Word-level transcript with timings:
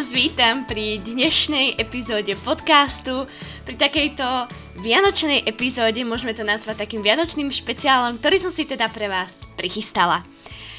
vás 0.00 0.16
vítam 0.16 0.64
pri 0.64 0.96
dnešnej 1.04 1.76
epizóde 1.76 2.32
podcastu, 2.40 3.28
pri 3.68 3.76
takejto 3.76 4.48
vianočnej 4.80 5.44
epizóde, 5.44 6.00
môžeme 6.08 6.32
to 6.32 6.40
nazvať 6.40 6.88
takým 6.88 7.04
vianočným 7.04 7.52
špeciálom, 7.52 8.16
ktorý 8.16 8.40
som 8.40 8.48
si 8.48 8.64
teda 8.64 8.88
pre 8.88 9.12
vás 9.12 9.36
prichystala. 9.60 10.24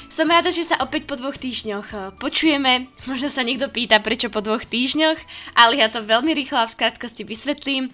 Som 0.09 0.25
rada, 0.25 0.49
že 0.49 0.65
sa 0.65 0.81
opäť 0.81 1.05
po 1.05 1.21
dvoch 1.21 1.37
týždňoch 1.37 1.87
eh, 1.93 1.99
počujeme. 2.17 2.89
Možno 3.05 3.29
sa 3.29 3.45
niekto 3.45 3.69
pýta, 3.69 4.01
prečo 4.01 4.33
po 4.33 4.41
dvoch 4.41 4.65
týždňoch, 4.65 5.21
ale 5.53 5.77
ja 5.77 5.93
to 5.93 6.01
veľmi 6.01 6.33
rýchlo 6.33 6.57
a 6.57 6.65
v 6.65 6.73
skrátkosti 6.81 7.21
vysvetlím. 7.21 7.93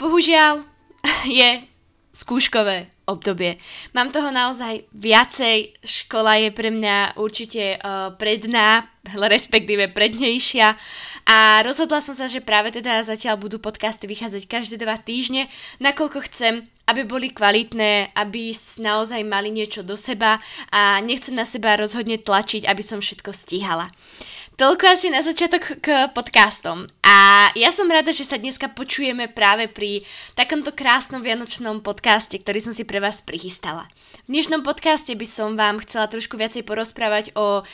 Bohužiaľ 0.00 0.64
je 1.28 1.68
skúškové 2.12 2.92
obdobie. 3.08 3.58
Mám 3.96 4.12
toho 4.12 4.28
naozaj 4.28 4.86
viacej, 4.94 5.80
škola 5.82 6.38
je 6.38 6.50
pre 6.52 6.68
mňa 6.70 7.18
určite 7.18 7.80
uh, 7.80 8.14
predná, 8.14 8.86
respektíve 9.34 9.90
prednejšia 9.90 10.76
a 11.26 11.62
rozhodla 11.64 12.04
som 12.04 12.12
sa, 12.12 12.28
že 12.28 12.44
práve 12.44 12.70
teda 12.70 13.02
zatiaľ 13.02 13.40
budú 13.40 13.58
podcasty 13.58 14.06
vychádzať 14.06 14.42
každé 14.46 14.76
dva 14.84 15.00
týždne, 15.00 15.48
nakoľko 15.80 16.18
chcem, 16.30 16.68
aby 16.86 17.02
boli 17.06 17.30
kvalitné, 17.30 18.12
aby 18.12 18.52
naozaj 18.82 19.22
mali 19.22 19.54
niečo 19.54 19.86
do 19.86 19.94
seba 19.94 20.42
a 20.68 20.98
nechcem 21.00 21.32
na 21.32 21.46
seba 21.46 21.78
rozhodne 21.78 22.18
tlačiť, 22.18 22.66
aby 22.66 22.82
som 22.82 22.98
všetko 22.98 23.30
stíhala. 23.30 23.88
Toľko 24.52 24.84
asi 24.84 25.08
na 25.08 25.24
začiatok 25.24 25.80
k 25.80 26.12
podcastom. 26.12 26.84
A 27.00 27.48
ja 27.56 27.72
som 27.72 27.88
rada, 27.88 28.12
že 28.12 28.28
sa 28.28 28.36
dneska 28.36 28.68
počujeme 28.68 29.24
práve 29.32 29.64
pri 29.64 30.04
takomto 30.36 30.76
krásnom 30.76 31.24
vianočnom 31.24 31.80
podcaste, 31.80 32.36
ktorý 32.36 32.60
som 32.60 32.76
si 32.76 32.84
pre 32.84 33.00
vás 33.00 33.24
prichystala. 33.24 33.88
V 34.28 34.36
dnešnom 34.36 34.60
podcaste 34.60 35.16
by 35.16 35.24
som 35.24 35.56
vám 35.56 35.80
chcela 35.80 36.04
trošku 36.04 36.36
viacej 36.36 36.68
porozprávať 36.68 37.32
o 37.32 37.64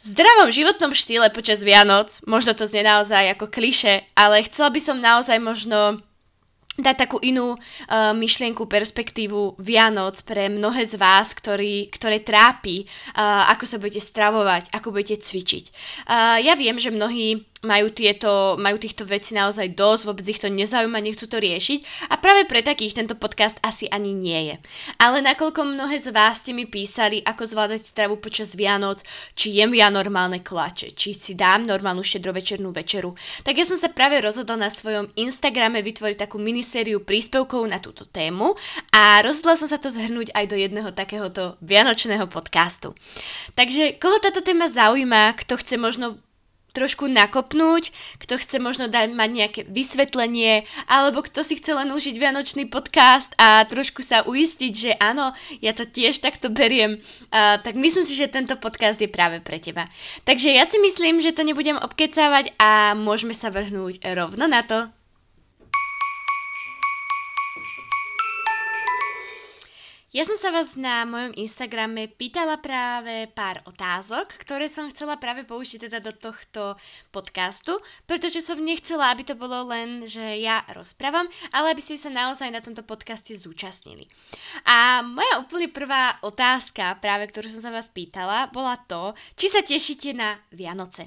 zdravom 0.00 0.48
životnom 0.48 0.96
štýle 0.96 1.28
počas 1.36 1.60
Vianoc. 1.60 2.16
Možno 2.24 2.56
to 2.56 2.64
znie 2.64 2.80
naozaj 2.80 3.36
ako 3.36 3.52
kliše, 3.52 4.08
ale 4.16 4.40
chcela 4.48 4.72
by 4.72 4.80
som 4.80 5.04
naozaj 5.04 5.36
možno 5.36 6.00
dať 6.78 6.96
takú 6.96 7.18
inú 7.18 7.58
uh, 7.58 8.14
myšlienku, 8.14 8.64
perspektívu 8.70 9.58
Vianoc 9.58 10.22
pre 10.22 10.46
mnohé 10.46 10.86
z 10.86 10.94
vás, 10.96 11.34
ktorý, 11.34 11.90
ktoré 11.90 12.22
trápi, 12.22 12.86
uh, 12.86 13.50
ako 13.50 13.64
sa 13.66 13.76
budete 13.82 14.00
stravovať, 14.00 14.70
ako 14.70 14.94
budete 14.94 15.20
cvičiť. 15.20 15.64
Uh, 16.06 16.38
ja 16.40 16.54
viem, 16.54 16.78
že 16.78 16.94
mnohí 16.94 17.49
majú, 17.60 17.92
tieto, 17.92 18.56
majú 18.56 18.80
týchto 18.80 19.04
vecí 19.04 19.36
naozaj 19.36 19.76
dosť, 19.76 20.02
vôbec 20.08 20.24
ich 20.24 20.40
to 20.40 20.48
nezaujíma, 20.48 20.96
nechcú 20.96 21.28
to 21.28 21.36
riešiť 21.36 22.08
a 22.08 22.16
práve 22.16 22.48
pre 22.48 22.64
takých 22.64 22.96
tento 22.96 23.14
podcast 23.16 23.60
asi 23.60 23.84
ani 23.92 24.16
nie 24.16 24.40
je. 24.48 24.56
Ale 24.96 25.20
nakoľko 25.20 25.76
mnohé 25.76 26.00
z 26.00 26.08
vás 26.08 26.40
ste 26.40 26.56
mi 26.56 26.64
písali, 26.64 27.20
ako 27.20 27.44
zvládať 27.44 27.84
stravu 27.84 28.16
počas 28.16 28.56
Vianoc, 28.56 29.04
či 29.36 29.60
jem 29.60 29.76
ja 29.76 29.92
normálne 29.92 30.40
klače, 30.40 30.96
či 30.96 31.12
si 31.12 31.36
dám 31.36 31.68
normálnu 31.68 32.00
štedrovečernú 32.00 32.72
večeru, 32.72 33.12
tak 33.44 33.60
ja 33.60 33.68
som 33.68 33.76
sa 33.76 33.92
práve 33.92 34.24
rozhodla 34.24 34.56
na 34.56 34.70
svojom 34.72 35.12
Instagrame 35.20 35.84
vytvoriť 35.84 36.16
takú 36.16 36.40
minisériu 36.40 37.04
príspevkov 37.04 37.68
na 37.68 37.76
túto 37.76 38.08
tému 38.08 38.56
a 38.88 39.20
rozhodla 39.20 39.60
som 39.60 39.68
sa 39.68 39.76
to 39.76 39.92
zhrnúť 39.92 40.32
aj 40.32 40.44
do 40.48 40.56
jedného 40.56 40.96
takéhoto 40.96 41.60
vianočného 41.60 42.24
podcastu. 42.24 42.96
Takže 43.52 44.00
koho 44.00 44.16
táto 44.16 44.40
téma 44.40 44.72
zaujíma, 44.72 45.36
kto 45.36 45.60
chce 45.60 45.76
možno 45.76 46.16
trošku 46.70 47.10
nakopnúť, 47.10 47.90
kto 48.22 48.38
chce 48.38 48.56
možno 48.62 48.86
dať 48.86 49.10
mať 49.12 49.30
nejaké 49.30 49.60
vysvetlenie, 49.66 50.68
alebo 50.86 51.24
kto 51.24 51.42
si 51.42 51.58
chce 51.58 51.74
len 51.74 51.90
užiť 51.90 52.16
vianočný 52.16 52.68
podcast 52.68 53.34
a 53.40 53.64
trošku 53.66 54.04
sa 54.04 54.22
uistiť, 54.26 54.72
že 54.72 54.90
áno, 54.98 55.32
ja 55.58 55.74
to 55.74 55.88
tiež 55.88 56.22
takto 56.22 56.52
beriem, 56.52 57.00
uh, 57.30 57.58
tak 57.62 57.74
myslím 57.74 58.04
si, 58.06 58.14
že 58.14 58.30
tento 58.30 58.54
podcast 58.60 59.00
je 59.00 59.10
práve 59.10 59.42
pre 59.42 59.58
teba. 59.58 59.90
Takže 60.28 60.52
ja 60.52 60.68
si 60.68 60.78
myslím, 60.78 61.18
že 61.24 61.34
to 61.34 61.42
nebudem 61.42 61.80
obkecávať 61.80 62.54
a 62.60 62.92
môžeme 62.94 63.32
sa 63.32 63.50
vrhnúť 63.50 64.02
rovno 64.14 64.46
na 64.46 64.62
to. 64.62 64.99
Ja 70.10 70.26
som 70.26 70.34
sa 70.34 70.50
vás 70.50 70.74
na 70.74 71.06
mojom 71.06 71.38
Instagrame 71.38 72.10
pýtala 72.10 72.58
práve 72.58 73.30
pár 73.30 73.62
otázok, 73.62 74.42
ktoré 74.42 74.66
som 74.66 74.90
chcela 74.90 75.14
práve 75.22 75.46
použiť 75.46 75.86
teda 75.86 76.02
do 76.02 76.10
tohto 76.10 76.74
podcastu, 77.14 77.78
pretože 78.10 78.42
som 78.42 78.58
nechcela, 78.58 79.14
aby 79.14 79.22
to 79.22 79.38
bolo 79.38 79.70
len, 79.70 80.10
že 80.10 80.42
ja 80.42 80.66
rozprávam, 80.74 81.30
ale 81.54 81.70
aby 81.70 81.78
ste 81.78 81.94
sa 81.94 82.10
naozaj 82.10 82.50
na 82.50 82.58
tomto 82.58 82.82
podcaste 82.82 83.38
zúčastnili. 83.38 84.10
A 84.66 85.06
moja 85.06 85.46
úplne 85.46 85.70
prvá 85.70 86.18
otázka, 86.26 86.98
práve 86.98 87.30
ktorú 87.30 87.46
som 87.46 87.62
sa 87.62 87.70
vás 87.70 87.86
pýtala, 87.86 88.50
bola 88.50 88.82
to, 88.90 89.14
či 89.38 89.46
sa 89.46 89.62
tešíte 89.62 90.10
na 90.10 90.42
Vianoce. 90.50 91.06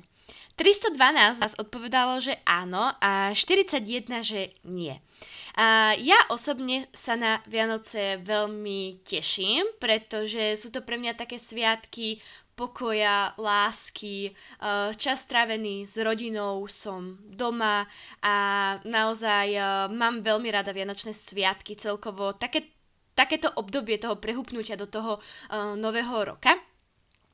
312 0.56 1.44
vás 1.44 1.54
odpovedalo, 1.60 2.24
že 2.24 2.40
áno 2.48 2.96
a 3.04 3.36
41, 3.36 3.84
že 4.24 4.56
nie. 4.64 4.96
A 5.54 5.94
ja 6.00 6.18
osobne 6.34 6.90
sa 6.92 7.14
na 7.14 7.40
Vianoce 7.46 8.18
veľmi 8.22 9.06
teším, 9.06 9.68
pretože 9.78 10.58
sú 10.58 10.74
to 10.74 10.82
pre 10.82 10.98
mňa 10.98 11.14
také 11.14 11.38
sviatky 11.38 12.18
pokoja, 12.54 13.34
lásky, 13.42 14.30
čas 15.02 15.26
strávený 15.26 15.90
s 15.90 15.98
rodinou, 15.98 16.70
som 16.70 17.18
doma 17.26 17.90
a 18.22 18.36
naozaj 18.86 19.58
mám 19.90 20.22
veľmi 20.22 20.54
rada 20.54 20.70
Vianočné 20.70 21.18
sviatky, 21.18 21.74
celkovo 21.74 22.38
také, 22.38 22.70
takéto 23.18 23.50
obdobie 23.58 23.98
toho 23.98 24.22
prehupnutia 24.22 24.78
do 24.78 24.86
toho 24.86 25.18
nového 25.82 26.38
roka. 26.38 26.54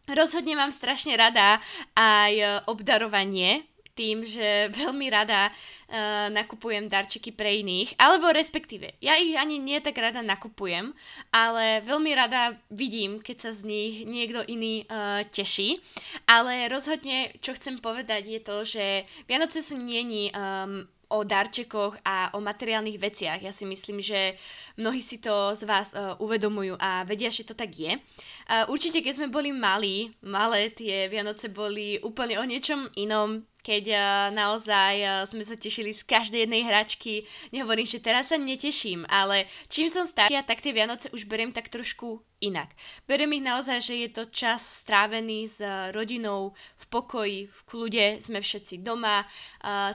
Rozhodne 0.08 0.56
mám 0.56 0.72
strašne 0.72 1.20
rada 1.20 1.60
aj 2.00 2.64
obdarovanie, 2.72 3.68
tým, 4.00 4.24
že 4.24 4.48
veľmi 4.80 5.12
rada 5.12 5.52
uh, 5.52 6.32
nakupujem 6.32 6.88
darčeky 6.88 7.36
pre 7.36 7.60
iných, 7.60 8.00
alebo 8.00 8.32
respektíve, 8.32 8.96
ja 9.04 9.20
ich 9.20 9.36
ani 9.36 9.60
nie 9.60 9.84
tak 9.84 10.00
rada 10.00 10.24
nakupujem, 10.24 10.96
ale 11.36 11.84
veľmi 11.84 12.12
rada 12.16 12.56
vidím, 12.72 13.20
keď 13.20 13.38
sa 13.44 13.52
z 13.52 13.68
nich 13.68 13.94
niekto 14.08 14.48
iný 14.48 14.88
uh, 14.88 15.20
teší. 15.28 15.84
Ale 16.32 16.72
rozhodne, 16.72 17.36
čo 17.44 17.52
chcem 17.52 17.84
povedať, 17.84 18.24
je 18.24 18.40
to, 18.40 18.58
že 18.64 18.86
Vianoce 19.28 19.59
sú 19.59 19.76
nieni 19.76 20.32
um, 20.32 20.88
o 21.09 21.26
darčekoch 21.26 21.98
a 22.06 22.30
o 22.38 22.40
materiálnych 22.40 23.02
veciach. 23.02 23.42
Ja 23.42 23.50
si 23.50 23.66
myslím, 23.66 23.98
že 23.98 24.38
mnohí 24.78 25.02
si 25.02 25.18
to 25.18 25.58
z 25.58 25.66
vás 25.66 25.92
uh, 25.98 26.14
uvedomujú 26.22 26.78
a 26.78 27.02
vedia, 27.04 27.34
že 27.34 27.50
to 27.50 27.58
tak 27.58 27.74
je. 27.74 27.98
Uh, 27.98 28.70
určite, 28.70 29.02
keď 29.02 29.18
sme 29.18 29.28
boli 29.34 29.50
malí, 29.50 30.14
malé, 30.22 30.70
tie 30.70 31.09
Vianoce 31.09 31.50
boli 31.50 31.98
úplne 32.06 32.38
o 32.38 32.46
niečom 32.46 32.94
inom 32.94 33.42
keď 33.69 33.85
uh, 33.94 34.02
naozaj 34.34 34.94
uh, 34.97 35.12
sme 35.30 35.46
sa 35.46 35.53
tešili 35.53 35.94
z 35.94 36.02
každej 36.02 36.50
jednej 36.50 36.66
hračky. 36.66 37.30
Nehovorím, 37.53 37.85
že 37.85 38.02
teraz 38.02 38.34
sa 38.34 38.38
neteším, 38.41 39.06
ale 39.06 39.46
čím 39.69 39.85
som 39.94 40.09
staršia, 40.09 40.41
tak 40.41 40.66
tie 40.66 40.74
Vianoce 40.74 41.13
už 41.13 41.30
beriem 41.30 41.53
tak 41.53 41.69
trošku 41.69 42.25
inak. 42.41 42.74
Beriem 43.06 43.38
ich 43.38 43.46
naozaj, 43.46 43.85
že 43.85 43.94
je 43.94 44.09
to 44.09 44.24
čas 44.34 44.66
strávený 44.81 45.46
s 45.46 45.62
uh, 45.62 45.94
rodinou 45.94 46.58
v 46.81 46.85
pokoji, 46.90 47.46
v 47.46 47.59
kľude, 47.69 48.06
sme 48.18 48.41
všetci 48.41 48.81
doma, 48.81 49.22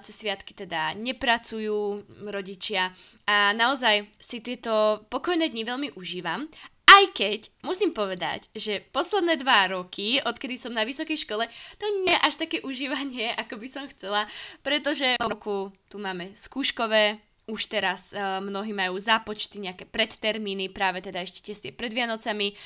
cez 0.04 0.14
sviatky 0.14 0.54
teda 0.54 0.94
nepracujú 0.94 2.06
rodičia 2.30 2.94
a 3.24 3.56
naozaj 3.56 4.12
si 4.20 4.44
tieto 4.44 5.02
pokojné 5.08 5.48
dni 5.48 5.64
veľmi 5.64 5.88
užívam 5.96 6.44
aj 6.84 7.04
keď 7.16 7.40
musím 7.66 7.90
povedať, 7.90 8.46
že 8.54 8.84
posledné 8.92 9.40
dva 9.40 9.72
roky, 9.72 10.22
odkedy 10.22 10.60
som 10.60 10.70
na 10.70 10.86
vysokej 10.86 11.26
škole, 11.26 11.48
to 11.80 11.86
nie 12.04 12.12
je 12.12 12.24
až 12.24 12.34
také 12.38 12.62
užívanie, 12.62 13.32
ako 13.42 13.58
by 13.58 13.68
som 13.68 13.84
chcela, 13.90 14.30
pretože 14.62 15.18
v 15.18 15.26
roku 15.26 15.74
tu 15.90 15.98
máme 15.98 16.32
skúškové, 16.36 17.18
už 17.44 17.68
teraz 17.68 18.16
uh, 18.16 18.40
mnohí 18.40 18.72
majú 18.72 18.96
započty 18.96 19.60
nejaké 19.60 19.84
predtermíny, 19.84 20.72
práve 20.72 21.04
teda 21.04 21.20
ešte 21.20 21.44
testie 21.44 21.76
pred 21.76 21.92
Vianocami. 21.92 22.56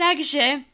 Takže 0.00 0.64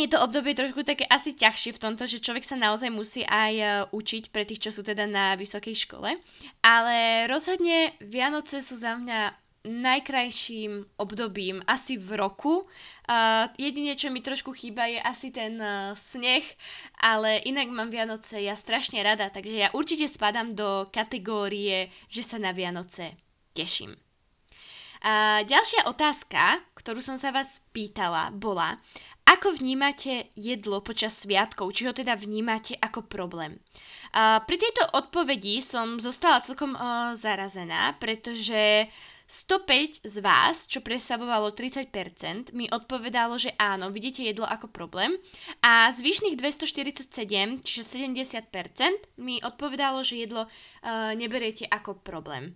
je 0.00 0.08
to 0.08 0.16
obdobie 0.24 0.56
trošku 0.56 0.80
také 0.80 1.04
asi 1.04 1.36
ťažšie 1.36 1.76
v 1.76 1.82
tomto, 1.84 2.08
že 2.08 2.24
človek 2.24 2.48
sa 2.48 2.56
naozaj 2.56 2.88
musí 2.88 3.28
aj 3.28 3.52
uh, 3.60 3.70
učiť 3.92 4.32
pre 4.32 4.48
tých, 4.48 4.64
čo 4.64 4.70
sú 4.72 4.80
teda 4.80 5.04
na 5.04 5.36
vysokej 5.36 5.76
škole. 5.84 6.16
Ale 6.64 7.28
rozhodne 7.28 7.92
Vianoce 8.00 8.64
sú 8.64 8.80
za 8.80 8.96
mňa 8.96 9.45
najkrajším 9.66 10.96
obdobím 10.96 11.60
asi 11.66 11.98
v 11.98 12.14
roku. 12.14 12.64
Uh, 13.06 13.50
jedine, 13.58 13.98
čo 13.98 14.14
mi 14.14 14.22
trošku 14.22 14.54
chýba, 14.54 14.86
je 14.86 15.02
asi 15.02 15.34
ten 15.34 15.58
uh, 15.58 15.92
sneh, 15.98 16.46
ale 17.02 17.42
inak 17.42 17.68
mám 17.70 17.90
Vianoce 17.90 18.38
ja 18.40 18.54
strašne 18.54 19.02
rada, 19.02 19.30
takže 19.30 19.66
ja 19.66 19.68
určite 19.74 20.06
spadám 20.06 20.54
do 20.54 20.86
kategórie, 20.94 21.90
že 22.06 22.22
sa 22.22 22.38
na 22.38 22.54
Vianoce 22.54 23.18
teším. 23.54 23.98
A 25.04 25.44
ďalšia 25.44 25.86
otázka, 25.86 26.64
ktorú 26.74 27.04
som 27.04 27.20
sa 27.20 27.30
vás 27.30 27.60
pýtala, 27.70 28.32
bola, 28.32 28.80
ako 29.26 29.58
vnímate 29.58 30.30
jedlo 30.38 30.78
počas 30.86 31.18
sviatkov? 31.18 31.74
Či 31.74 31.90
ho 31.90 31.92
teda 31.92 32.14
vnímate 32.14 32.78
ako 32.78 33.10
problém? 33.10 33.58
A 34.14 34.38
pri 34.46 34.54
tejto 34.54 34.86
odpovedi 34.94 35.58
som 35.58 35.98
zostala 35.98 36.46
celkom 36.46 36.78
uh, 36.78 37.10
zarazená, 37.18 37.98
pretože 37.98 38.86
105 39.26 40.06
z 40.06 40.16
vás, 40.22 40.70
čo 40.70 40.78
predstavovalo 40.78 41.50
30%, 41.50 42.54
mi 42.54 42.70
odpovedalo, 42.70 43.34
že 43.34 43.50
áno, 43.58 43.90
vidíte 43.90 44.22
jedlo 44.22 44.46
ako 44.46 44.70
problém 44.70 45.18
a 45.66 45.90
zvyšných 45.90 46.38
247, 46.38 47.66
čiže 47.66 47.82
70%, 47.82 49.18
mi 49.18 49.42
odpovedalo, 49.42 50.06
že 50.06 50.22
jedlo 50.22 50.46
uh, 50.46 51.10
neberiete 51.18 51.66
ako 51.66 51.98
problém. 51.98 52.54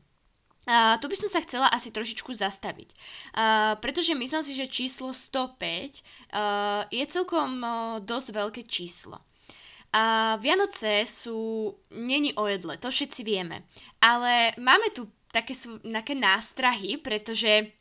Uh, 0.63 0.95
tu 1.03 1.11
by 1.11 1.17
som 1.19 1.27
sa 1.27 1.43
chcela 1.43 1.67
asi 1.75 1.91
trošičku 1.91 2.31
zastaviť, 2.39 2.89
uh, 2.95 3.75
pretože 3.83 4.15
myslím 4.15 4.43
si, 4.47 4.55
že 4.55 4.71
číslo 4.71 5.11
105 5.11 5.59
uh, 5.59 6.87
je 6.87 7.05
celkom 7.11 7.51
uh, 7.59 7.75
dosť 7.99 8.29
veľké 8.31 8.63
číslo. 8.71 9.19
A 9.91 10.39
Vianoce 10.39 11.03
sú, 11.03 11.75
není 11.91 12.31
o 12.39 12.47
jedle, 12.47 12.79
to 12.79 12.95
všetci 12.95 13.27
vieme. 13.27 13.67
Ale 13.99 14.55
máme 14.55 14.95
tu 14.95 15.11
také, 15.31 15.55
sú, 15.55 15.79
také 15.83 16.15
nástrahy, 16.15 16.99
pretože 16.99 17.73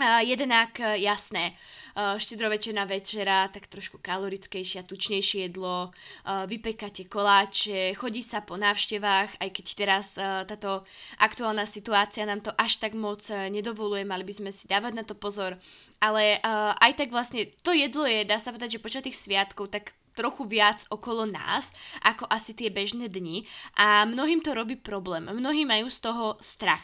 Uh, 0.00 0.24
jednak 0.24 0.72
uh, 0.80 0.96
jasné, 0.96 1.52
uh, 1.52 2.16
štedrovečerná 2.16 2.88
večera, 2.88 3.52
tak 3.52 3.68
trošku 3.68 4.00
kalorickejšie 4.00 4.80
a 4.80 4.88
tučnejšie 4.88 5.52
jedlo, 5.52 5.92
uh, 5.92 6.48
vypekáte 6.48 7.04
koláče, 7.04 7.92
chodí 8.00 8.24
sa 8.24 8.40
po 8.40 8.56
návštevách, 8.56 9.36
aj 9.36 9.48
keď 9.52 9.66
teraz 9.76 10.16
táto 10.48 10.88
aktuálna 11.20 11.68
situácia 11.68 12.24
nám 12.24 12.40
to 12.40 12.56
až 12.56 12.80
tak 12.80 12.96
moc 12.96 13.20
nedovoluje, 13.28 14.08
mali 14.08 14.24
by 14.24 14.32
sme 14.32 14.48
si 14.48 14.64
dávať 14.64 14.96
na 14.96 15.04
to 15.04 15.12
pozor, 15.12 15.60
ale 16.00 16.40
aj 16.80 16.96
tak 16.96 17.12
vlastne 17.12 17.44
to 17.60 17.76
jedlo 17.76 18.08
je, 18.08 18.24
dá 18.24 18.40
sa 18.40 18.48
povedať, 18.48 18.80
že 18.80 18.84
počas 18.84 19.04
tých 19.04 19.20
sviatkov 19.20 19.68
tak 19.68 19.92
trochu 20.12 20.44
viac 20.48 20.84
okolo 20.88 21.28
nás, 21.28 21.72
ako 22.04 22.28
asi 22.28 22.52
tie 22.52 22.68
bežné 22.68 23.08
dni 23.08 23.48
a 23.76 24.04
mnohým 24.04 24.44
to 24.44 24.52
robí 24.52 24.76
problém. 24.76 25.28
Mnohí 25.28 25.64
majú 25.64 25.88
z 25.88 25.98
toho 26.00 26.36
strach. 26.40 26.82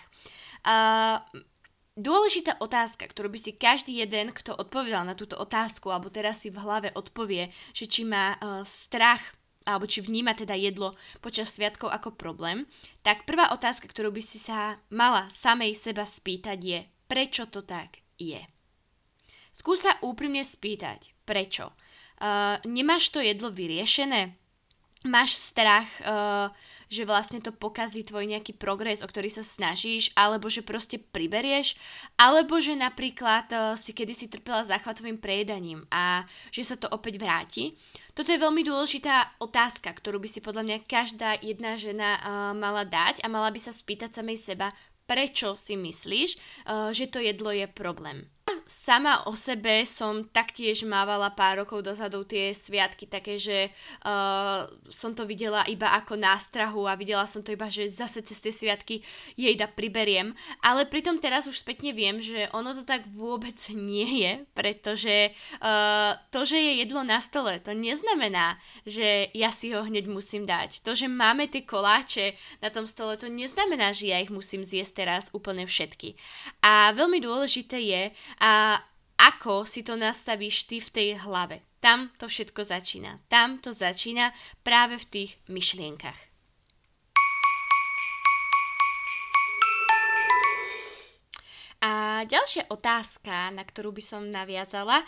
Uh, 0.65 1.21
Dôležitá 1.99 2.63
otázka, 2.63 3.11
ktorú 3.11 3.35
by 3.35 3.43
si 3.43 3.59
každý 3.59 3.99
jeden, 3.99 4.31
kto 4.31 4.55
odpovedal 4.55 5.03
na 5.03 5.19
túto 5.19 5.35
otázku, 5.35 5.91
alebo 5.91 6.15
teraz 6.15 6.39
si 6.39 6.47
v 6.47 6.63
hlave 6.63 6.95
odpovie, 6.95 7.51
že 7.75 7.91
či 7.91 8.07
má 8.07 8.39
uh, 8.39 8.63
strach 8.63 9.35
alebo 9.69 9.85
či 9.85 10.01
vníma 10.01 10.33
teda 10.33 10.57
jedlo 10.57 10.97
počas 11.21 11.53
sviatkov 11.53 11.93
ako 11.93 12.17
problém, 12.17 12.65
tak 13.05 13.29
prvá 13.29 13.53
otázka, 13.53 13.85
ktorú 13.85 14.17
by 14.17 14.23
si 14.25 14.41
sa 14.41 14.81
mala 14.89 15.29
samej 15.29 15.77
seba 15.77 16.09
spýtať 16.09 16.59
je, 16.63 16.81
prečo 17.05 17.45
to 17.53 17.61
tak 17.61 18.01
je. 18.17 18.41
Skús 19.53 19.85
sa 19.85 20.01
úprimne 20.01 20.41
spýtať, 20.41 21.13
prečo. 21.29 21.77
Uh, 22.19 22.59
nemáš 22.67 23.15
to 23.15 23.23
jedlo 23.23 23.55
vyriešené? 23.55 24.35
Máš 25.07 25.39
strach, 25.39 25.87
uh, 26.03 26.51
že 26.91 27.05
vlastne 27.05 27.39
to 27.39 27.53
pokazí 27.55 28.03
tvoj 28.03 28.27
nejaký 28.27 28.57
progres, 28.57 29.05
o 29.05 29.07
ktorý 29.07 29.29
sa 29.29 29.45
snažíš, 29.45 30.11
alebo 30.17 30.49
že 30.49 30.65
proste 30.65 30.97
priberieš, 30.99 31.77
alebo 32.19 32.59
že 32.59 32.75
napríklad 32.75 33.47
uh, 33.55 33.61
si 33.79 33.95
kedysi 33.95 34.27
trpela 34.27 34.65
záchvatovým 34.65 35.21
prejedaním 35.21 35.85
a 35.93 36.25
že 36.51 36.65
sa 36.65 36.75
to 36.75 36.89
opäť 36.91 37.21
vráti. 37.21 37.77
Toto 38.17 38.35
je 38.35 38.43
veľmi 38.43 38.67
dôležitá 38.67 39.39
otázka, 39.39 39.95
ktorú 39.95 40.19
by 40.19 40.29
si 40.33 40.41
podľa 40.43 40.67
mňa 40.67 40.89
každá 40.89 41.39
jedna 41.39 41.79
žena 41.79 42.19
uh, 42.19 42.23
mala 42.57 42.83
dať 42.83 43.23
a 43.23 43.31
mala 43.31 43.53
by 43.53 43.61
sa 43.63 43.71
spýtať 43.71 44.19
samej 44.19 44.41
seba, 44.41 44.75
prečo 45.07 45.55
si 45.55 45.79
myslíš, 45.79 46.31
uh, 46.67 46.91
že 46.91 47.07
to 47.07 47.23
jedlo 47.23 47.55
je 47.55 47.69
problém 47.71 48.27
sama 48.69 49.25
o 49.25 49.33
sebe 49.33 49.89
som 49.89 50.29
taktiež 50.29 50.85
mávala 50.85 51.33
pár 51.33 51.65
rokov 51.65 51.81
dozadu 51.81 52.29
tie 52.29 52.53
sviatky 52.53 53.09
také, 53.09 53.41
že 53.41 53.73
uh, 54.05 54.69
som 54.93 55.17
to 55.17 55.25
videla 55.25 55.65
iba 55.65 55.89
ako 55.97 56.21
nástrahu 56.21 56.85
a 56.85 56.93
videla 56.93 57.25
som 57.25 57.41
to 57.41 57.57
iba, 57.57 57.73
že 57.73 57.89
zase 57.89 58.21
cez 58.21 58.37
tie 58.45 58.53
sviatky 58.53 59.01
jej 59.41 59.57
da 59.57 59.65
priberiem. 59.65 60.37
Ale 60.61 60.85
pritom 60.85 61.17
teraz 61.17 61.49
už 61.49 61.65
spätne 61.65 61.97
viem, 61.97 62.21
že 62.21 62.53
ono 62.53 62.77
to 62.77 62.85
tak 62.85 63.09
vôbec 63.17 63.57
nie 63.73 64.29
je, 64.29 64.33
pretože 64.53 65.33
uh, 65.65 66.21
to, 66.29 66.45
že 66.45 66.61
je 66.61 66.73
jedlo 66.85 67.01
na 67.01 67.25
stole, 67.25 67.57
to 67.65 67.73
neznamená, 67.73 68.61
že 68.85 69.33
ja 69.33 69.49
si 69.49 69.73
ho 69.73 69.81
hneď 69.81 70.05
musím 70.13 70.45
dať. 70.45 70.85
To, 70.85 70.93
že 70.93 71.09
máme 71.09 71.49
tie 71.49 71.65
koláče 71.65 72.37
na 72.61 72.69
tom 72.69 72.85
stole, 72.85 73.17
to 73.17 73.33
neznamená, 73.33 73.97
že 73.97 74.13
ja 74.13 74.21
ich 74.21 74.29
musím 74.29 74.61
zjesť 74.61 75.09
teraz 75.09 75.33
úplne 75.33 75.65
všetky. 75.65 76.21
A 76.61 76.93
veľmi 76.93 77.25
dôležité 77.25 77.81
je, 77.81 78.03
a 78.37 78.58
ako 79.19 79.67
si 79.67 79.83
to 79.83 79.99
nastavíš 79.99 80.71
ty 80.71 80.79
v 80.79 80.91
tej 80.95 81.09
hlave. 81.23 81.61
Tam 81.79 82.11
to 82.19 82.27
všetko 82.27 82.67
začína. 82.67 83.23
Tam 83.31 83.63
to 83.63 83.71
začína 83.71 84.35
práve 84.67 84.99
v 84.99 85.07
tých 85.07 85.31
myšlienkach. 85.47 86.29
A 91.79 92.27
ďalšia 92.27 92.67
otázka, 92.75 93.55
na 93.55 93.63
ktorú 93.63 93.95
by 93.95 94.03
som 94.03 94.27
naviazala, 94.27 95.07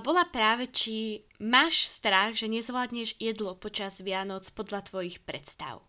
bola 0.00 0.24
práve, 0.32 0.72
či 0.72 1.20
máš 1.36 1.92
strach, 1.92 2.32
že 2.32 2.48
nezvládneš 2.48 3.20
jedlo 3.20 3.52
počas 3.60 4.00
Vianoc 4.00 4.48
podľa 4.56 4.80
tvojich 4.88 5.20
predstav. 5.20 5.84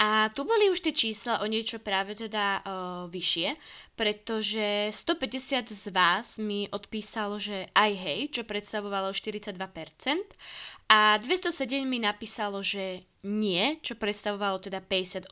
A 0.00 0.30
tu 0.32 0.46
boli 0.46 0.70
už 0.70 0.80
tie 0.80 0.94
čísla 0.94 1.42
o 1.42 1.46
niečo 1.50 1.76
práve 1.76 2.16
teda 2.16 2.62
uh, 2.62 2.64
vyššie, 3.12 3.58
pretože 4.00 4.88
150 4.96 5.76
z 5.76 5.84
vás 5.92 6.40
mi 6.40 6.64
odpísalo, 6.72 7.36
že 7.36 7.68
aj 7.76 7.92
hej, 8.00 8.20
čo 8.32 8.48
predstavovalo 8.48 9.12
42%, 9.12 9.60
a 10.88 11.20
207 11.20 11.84
mi 11.84 12.00
napísalo, 12.00 12.64
že 12.64 13.04
nie, 13.22 13.78
čo 13.84 13.94
predstavovalo 13.94 14.58
teda 14.58 14.82
58%. 14.82 15.30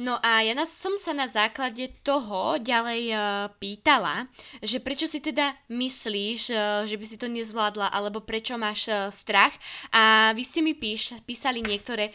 No 0.00 0.18
a 0.18 0.42
ja 0.42 0.56
som 0.66 0.96
sa 0.96 1.12
na 1.12 1.28
základe 1.28 1.92
toho 2.00 2.58
ďalej 2.58 3.02
uh, 3.12 3.20
pýtala, 3.60 4.26
že 4.64 4.80
prečo 4.80 5.04
si 5.04 5.20
teda 5.20 5.54
myslíš, 5.68 6.40
uh, 6.50 6.58
že 6.88 6.96
by 6.96 7.04
si 7.06 7.16
to 7.20 7.28
nezvládla, 7.28 7.92
alebo 7.92 8.24
prečo 8.24 8.56
máš 8.56 8.88
uh, 8.88 9.12
strach. 9.12 9.52
A 9.92 10.32
vy 10.32 10.42
ste 10.42 10.64
mi 10.64 10.72
píš, 10.72 11.14
písali 11.28 11.62
niektoré 11.62 12.10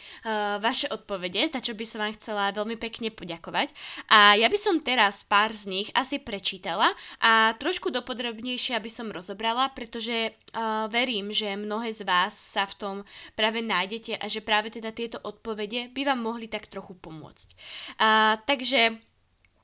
vaše 0.62 0.88
odpovede, 0.88 1.50
za 1.50 1.60
čo 1.60 1.74
by 1.74 1.86
som 1.88 2.00
vám 2.04 2.14
chcela 2.18 2.54
veľmi 2.54 2.78
pekne 2.78 3.10
poďakovať. 3.10 3.74
A 4.12 4.38
ja 4.38 4.48
by 4.48 4.58
som 4.58 4.84
teraz 4.84 5.26
pár 5.26 5.54
z 5.54 5.68
nich 5.68 5.88
asi 5.94 6.22
prečítala 6.22 6.94
a 7.20 7.54
trošku 7.58 7.90
dopodrobnejšie 7.90 8.78
aby 8.78 8.90
som 8.90 9.14
rozobrala, 9.14 9.70
pretože 9.76 10.34
verím, 10.90 11.30
že 11.32 11.54
mnohé 11.54 11.94
z 11.94 12.02
vás 12.02 12.34
sa 12.34 12.66
v 12.66 12.78
tom 12.78 12.96
práve 13.38 13.62
nájdete 13.62 14.18
a 14.18 14.26
že 14.32 14.40
práve 14.40 14.72
teda 14.72 14.96
tieto 14.96 15.20
odpovede 15.20 15.92
by 15.92 16.02
vám 16.08 16.24
mohli 16.24 16.48
tak 16.48 16.72
trochu 16.72 16.96
pomôcť. 16.96 17.50
A, 18.00 18.40
takže 18.48 18.96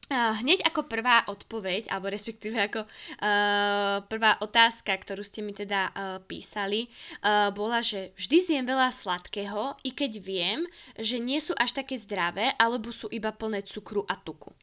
hneď 0.09 0.63
ako 0.63 0.87
prvá 0.87 1.27
odpoveď, 1.27 1.91
alebo 1.91 2.07
respektíve 2.07 2.55
ako 2.55 2.87
uh, 2.87 3.99
prvá 4.07 4.39
otázka, 4.39 4.95
ktorú 4.95 5.19
ste 5.19 5.43
mi 5.43 5.51
teda 5.51 5.91
uh, 5.91 5.93
písali, 6.23 6.87
uh, 6.87 7.51
bola, 7.51 7.83
že 7.83 8.15
vždy 8.15 8.37
zjem 8.39 8.65
veľa 8.65 8.95
sladkého, 8.95 9.75
i 9.83 9.91
keď 9.91 10.11
viem, 10.23 10.59
že 10.95 11.19
nie 11.19 11.43
sú 11.43 11.51
až 11.59 11.75
také 11.75 11.99
zdravé, 11.99 12.55
alebo 12.55 12.95
sú 12.95 13.11
iba 13.11 13.35
plné 13.35 13.67
cukru 13.67 14.07
a 14.07 14.15
tuku. 14.15 14.55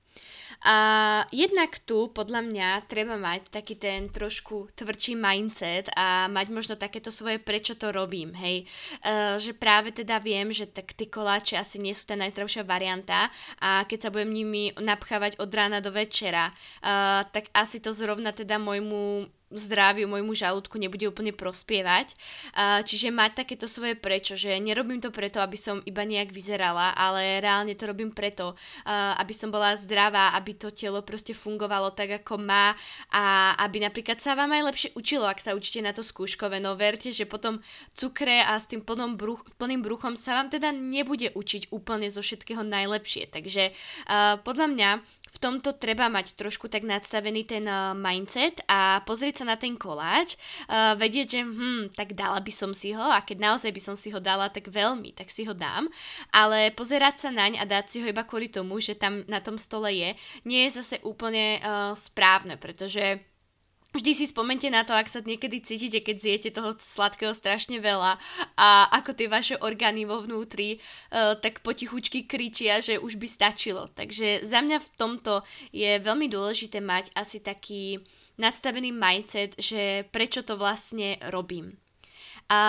A 0.63 0.77
jednak 1.35 1.83
tu 1.83 2.13
podľa 2.15 2.47
mňa 2.47 2.69
treba 2.87 3.19
mať 3.19 3.51
taký 3.51 3.75
ten 3.75 4.07
trošku 4.13 4.71
tvrdší 4.79 5.19
mindset 5.19 5.91
a 5.99 6.31
mať 6.31 6.47
možno 6.55 6.75
takéto 6.79 7.11
svoje 7.11 7.43
prečo 7.43 7.75
to 7.75 7.91
robím, 7.91 8.31
hej. 8.39 8.69
Uh, 9.03 9.37
že 9.43 9.57
práve 9.57 9.91
teda 9.91 10.23
viem, 10.23 10.55
že 10.55 10.71
tak 10.71 10.95
tie 10.95 11.11
koláče 11.11 11.59
asi 11.59 11.83
nie 11.83 11.97
sú 11.97 12.07
tá 12.07 12.15
najzdravšia 12.15 12.63
varianta 12.63 13.29
a 13.59 13.83
keď 13.89 13.99
sa 13.99 14.13
budem 14.13 14.31
nimi 14.31 14.71
napchávať 14.79 15.41
od 15.43 15.51
rána 15.51 15.83
do 15.83 15.91
večera, 15.91 16.53
uh, 16.53 17.27
tak 17.29 17.51
asi 17.51 17.83
to 17.83 17.91
zrovna 17.97 18.31
teda 18.31 18.61
môjmu 18.61 19.29
zdraviu, 19.59 20.11
môjmu 20.11 20.35
žalúdku 20.35 20.77
nebude 20.79 21.07
úplne 21.09 21.31
prospievať. 21.31 22.15
Čiže 22.85 23.15
mať 23.15 23.45
takéto 23.45 23.71
svoje 23.71 23.97
prečo, 23.99 24.35
že 24.35 24.55
nerobím 24.59 25.01
to 25.01 25.15
preto, 25.15 25.41
aby 25.41 25.57
som 25.59 25.81
iba 25.87 26.03
nejak 26.03 26.35
vyzerala, 26.35 26.93
ale 26.93 27.39
reálne 27.41 27.73
to 27.79 27.89
robím 27.89 28.11
preto, 28.15 28.59
aby 29.19 29.33
som 29.33 29.49
bola 29.55 29.79
zdravá, 29.79 30.35
aby 30.37 30.59
to 30.59 30.75
telo 30.75 31.01
proste 31.03 31.33
fungovalo 31.33 31.95
tak, 31.95 32.23
ako 32.25 32.39
má 32.39 32.75
a 33.11 33.55
aby 33.65 33.83
napríklad 33.83 34.21
sa 34.21 34.35
vám 34.35 34.53
aj 34.55 34.63
lepšie 34.71 34.91
učilo, 34.99 35.27
ak 35.27 35.43
sa 35.43 35.55
učíte 35.55 35.81
na 35.83 35.95
to 35.95 36.03
skúškové. 36.03 36.59
No 36.59 36.75
verte, 36.75 37.15
že 37.15 37.25
potom 37.25 37.63
cukre 37.95 38.43
a 38.43 38.59
s 38.59 38.67
tým 38.67 38.83
plným, 38.83 39.17
bruch, 39.17 39.47
plným 39.57 39.81
bruchom 39.81 40.19
sa 40.19 40.39
vám 40.39 40.51
teda 40.51 40.75
nebude 40.75 41.31
učiť 41.35 41.71
úplne 41.71 42.11
zo 42.11 42.21
všetkého 42.23 42.63
najlepšie. 42.67 43.31
Takže 43.31 43.73
podľa 44.43 44.67
mňa 44.71 44.91
v 45.35 45.39
tomto 45.43 45.75
treba 45.75 46.07
mať 46.07 46.39
trošku 46.39 46.71
tak 46.71 46.87
nadstavený 46.87 47.43
ten 47.43 47.67
uh, 47.67 47.91
mindset 47.93 48.63
a 48.71 49.03
pozrieť 49.03 49.43
sa 49.43 49.45
na 49.51 49.57
ten 49.59 49.75
koláč, 49.75 50.39
uh, 50.71 50.95
vedieť, 50.95 51.27
že 51.27 51.41
hm, 51.43 51.83
tak 51.99 52.15
dala 52.15 52.39
by 52.39 52.53
som 52.55 52.71
si 52.71 52.95
ho 52.95 53.03
a 53.03 53.19
keď 53.19 53.51
naozaj 53.51 53.75
by 53.75 53.83
som 53.83 53.99
si 53.99 54.15
ho 54.15 54.23
dala, 54.23 54.47
tak 54.47 54.71
veľmi, 54.71 55.11
tak 55.19 55.35
si 55.35 55.43
ho 55.43 55.53
dám, 55.53 55.91
ale 56.31 56.71
pozerať 56.71 57.27
sa 57.27 57.31
naň 57.35 57.59
a 57.59 57.67
dať 57.67 57.85
si 57.91 57.97
ho 57.99 58.07
iba 58.07 58.23
kvôli 58.23 58.47
tomu, 58.47 58.79
že 58.79 58.95
tam 58.95 59.27
na 59.27 59.43
tom 59.43 59.59
stole 59.59 59.91
je, 59.91 60.15
nie 60.47 60.71
je 60.71 60.79
zase 60.79 61.03
úplne 61.03 61.59
uh, 61.59 61.99
správne, 61.99 62.55
pretože 62.55 63.34
Vždy 63.95 64.11
si 64.11 64.27
spomente 64.27 64.67
na 64.67 64.83
to, 64.83 64.91
ak 64.91 65.07
sa 65.07 65.23
niekedy 65.23 65.63
cítite, 65.63 66.03
keď 66.03 66.17
zjete 66.19 66.51
toho 66.51 66.75
sladkého 66.75 67.31
strašne 67.31 67.79
veľa 67.79 68.19
a 68.59 68.91
ako 68.91 69.15
tie 69.15 69.31
vaše 69.31 69.55
orgány 69.63 70.03
vo 70.03 70.19
vnútri 70.19 70.83
uh, 70.83 71.39
tak 71.39 71.63
potichučky 71.63 72.27
kričia, 72.27 72.83
že 72.83 72.99
už 72.99 73.15
by 73.23 73.31
stačilo. 73.31 73.87
Takže 73.87 74.43
za 74.43 74.59
mňa 74.67 74.83
v 74.83 74.89
tomto 74.99 75.47
je 75.71 76.03
veľmi 76.03 76.27
dôležité 76.27 76.83
mať 76.83 77.15
asi 77.15 77.39
taký 77.39 78.03
nadstavený 78.35 78.91
mindset, 78.91 79.55
že 79.63 80.11
prečo 80.11 80.43
to 80.43 80.59
vlastne 80.59 81.15
robím. 81.31 81.79
A 82.45 82.61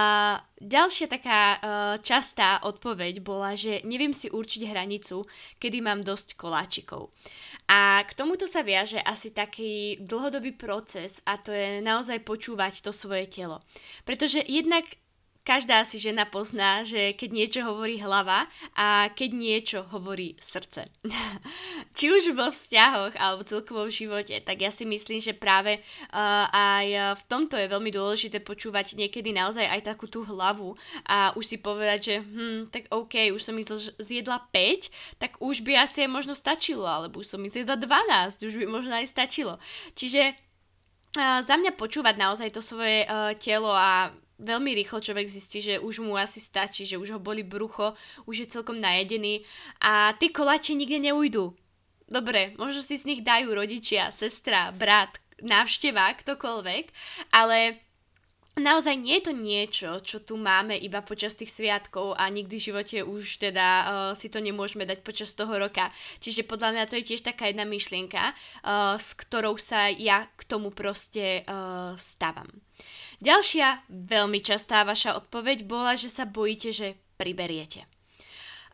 ďalšia 0.56 1.12
taká 1.12 1.42
uh, 1.56 1.60
častá 2.00 2.64
odpoveď 2.64 3.20
bola, 3.20 3.60
že 3.60 3.84
neviem 3.84 4.16
si 4.16 4.32
určiť 4.32 4.72
hranicu, 4.72 5.28
kedy 5.60 5.84
mám 5.84 6.00
dosť 6.00 6.40
koláčikov. 6.40 7.12
A 7.68 8.00
k 8.08 8.12
tomuto 8.16 8.48
sa 8.48 8.64
viaže 8.64 9.02
asi 9.04 9.36
taký 9.36 10.00
dlhodobý 10.00 10.56
proces 10.56 11.20
a 11.28 11.36
to 11.36 11.52
je 11.52 11.84
naozaj 11.84 12.24
počúvať 12.24 12.88
to 12.88 12.96
svoje 12.96 13.28
telo. 13.28 13.60
Pretože 14.08 14.48
jednak 14.48 14.88
Každá 15.46 15.86
si 15.86 16.02
žena 16.02 16.26
pozná, 16.26 16.82
že 16.82 17.14
keď 17.14 17.30
niečo 17.30 17.62
hovorí 17.62 18.02
hlava 18.02 18.50
a 18.74 19.14
keď 19.14 19.30
niečo 19.30 19.80
hovorí 19.94 20.34
srdce. 20.42 20.90
Či 21.98 22.06
už 22.10 22.34
vo 22.34 22.50
vzťahoch 22.50 23.14
alebo 23.14 23.46
celkovo 23.46 23.86
v 23.86 23.94
živote, 23.94 24.42
tak 24.42 24.66
ja 24.66 24.74
si 24.74 24.90
myslím, 24.90 25.22
že 25.22 25.38
práve 25.38 25.78
uh, 25.78 26.50
aj 26.50 27.22
v 27.22 27.24
tomto 27.30 27.62
je 27.62 27.70
veľmi 27.70 27.94
dôležité 27.94 28.42
počúvať 28.42 28.98
niekedy 28.98 29.38
naozaj 29.38 29.70
aj 29.70 29.86
takú 29.86 30.10
tú 30.10 30.26
hlavu 30.26 30.74
a 31.06 31.30
už 31.38 31.46
si 31.46 31.58
povedať, 31.62 32.00
že 32.02 32.16
hm, 32.26 32.74
tak 32.74 32.90
OK, 32.90 33.30
už 33.30 33.42
som 33.46 33.54
zjedla 34.02 34.50
5, 34.50 35.22
tak 35.22 35.38
už 35.38 35.62
by 35.62 35.86
asi 35.86 36.10
možno 36.10 36.34
stačilo, 36.34 36.90
alebo 36.90 37.22
už 37.22 37.30
som 37.30 37.46
zjedla 37.46 37.78
12, 37.78 38.50
už 38.50 38.56
by 38.58 38.66
možno 38.66 38.98
aj 38.98 39.14
stačilo. 39.14 39.62
Čiže 39.94 40.34
uh, 40.34 41.46
za 41.46 41.54
mňa 41.54 41.78
počúvať 41.78 42.18
naozaj 42.18 42.50
to 42.50 42.66
svoje 42.66 43.06
uh, 43.06 43.38
telo 43.38 43.70
a 43.70 44.10
veľmi 44.40 44.72
rýchlo 44.76 45.00
človek 45.00 45.28
zistí, 45.32 45.64
že 45.64 45.76
už 45.80 46.04
mu 46.04 46.20
asi 46.20 46.44
stačí, 46.44 46.84
že 46.84 47.00
už 47.00 47.16
ho 47.16 47.20
boli 47.20 47.44
brucho, 47.44 47.96
už 48.28 48.36
je 48.46 48.52
celkom 48.52 48.80
najedený 48.80 49.44
a 49.80 50.14
tie 50.20 50.30
koláče 50.32 50.76
nikde 50.76 51.00
neujdu. 51.00 51.56
Dobre, 52.06 52.54
možno 52.62 52.86
si 52.86 53.02
z 53.02 53.08
nich 53.10 53.22
dajú 53.26 53.50
rodičia, 53.50 54.14
sestra, 54.14 54.70
brat, 54.70 55.18
návšteva, 55.42 56.14
ktokoľvek, 56.22 56.94
ale 57.34 57.82
naozaj 58.56 58.96
nie 58.96 59.20
je 59.20 59.26
to 59.26 59.34
niečo, 59.36 59.90
čo 60.00 60.18
tu 60.24 60.40
máme 60.40 60.78
iba 60.80 61.04
počas 61.04 61.36
tých 61.36 61.52
sviatkov 61.52 62.16
a 62.16 62.30
nikdy 62.32 62.56
v 62.56 62.66
živote 62.72 62.98
už 63.04 63.44
teda 63.44 63.68
uh, 63.68 63.86
si 64.16 64.32
to 64.32 64.40
nemôžeme 64.40 64.88
dať 64.88 65.04
počas 65.04 65.36
toho 65.36 65.52
roka. 65.60 65.92
Čiže 66.24 66.48
podľa 66.48 66.70
mňa 66.72 66.84
to 66.88 66.96
je 67.00 67.08
tiež 67.14 67.22
taká 67.26 67.52
jedna 67.52 67.68
myšlienka, 67.68 68.32
uh, 68.32 68.96
s 68.96 69.12
ktorou 69.18 69.60
sa 69.60 69.92
ja 69.92 70.30
k 70.40 70.42
tomu 70.48 70.72
proste 70.72 71.44
uh, 71.44 71.98
stávam. 72.00 72.48
Ďalšia 73.20 73.88
veľmi 73.90 74.40
častá 74.44 74.84
vaša 74.84 75.16
odpoveď 75.20 75.64
bola, 75.64 75.96
že 75.96 76.12
sa 76.12 76.28
bojíte, 76.28 76.72
že 76.76 77.00
priberiete. 77.16 77.88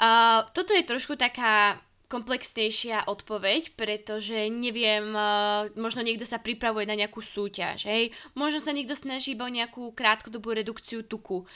Uh, 0.01 0.49
toto 0.57 0.73
je 0.73 0.81
trošku 0.81 1.13
taká 1.13 1.77
komplexnejšia 2.11 3.07
odpoveď, 3.07 3.71
pretože 3.79 4.35
neviem, 4.51 5.15
možno 5.79 6.03
niekto 6.03 6.27
sa 6.27 6.43
pripravuje 6.43 6.83
na 6.83 6.99
nejakú 6.99 7.23
súťaž, 7.23 7.87
hej, 7.87 8.11
možno 8.35 8.59
sa 8.59 8.75
niekto 8.75 8.99
snaží 8.99 9.31
iba 9.31 9.47
o 9.47 9.55
nejakú 9.55 9.95
krátkodobú 9.95 10.51
redukciu 10.51 11.07
tuku, 11.07 11.47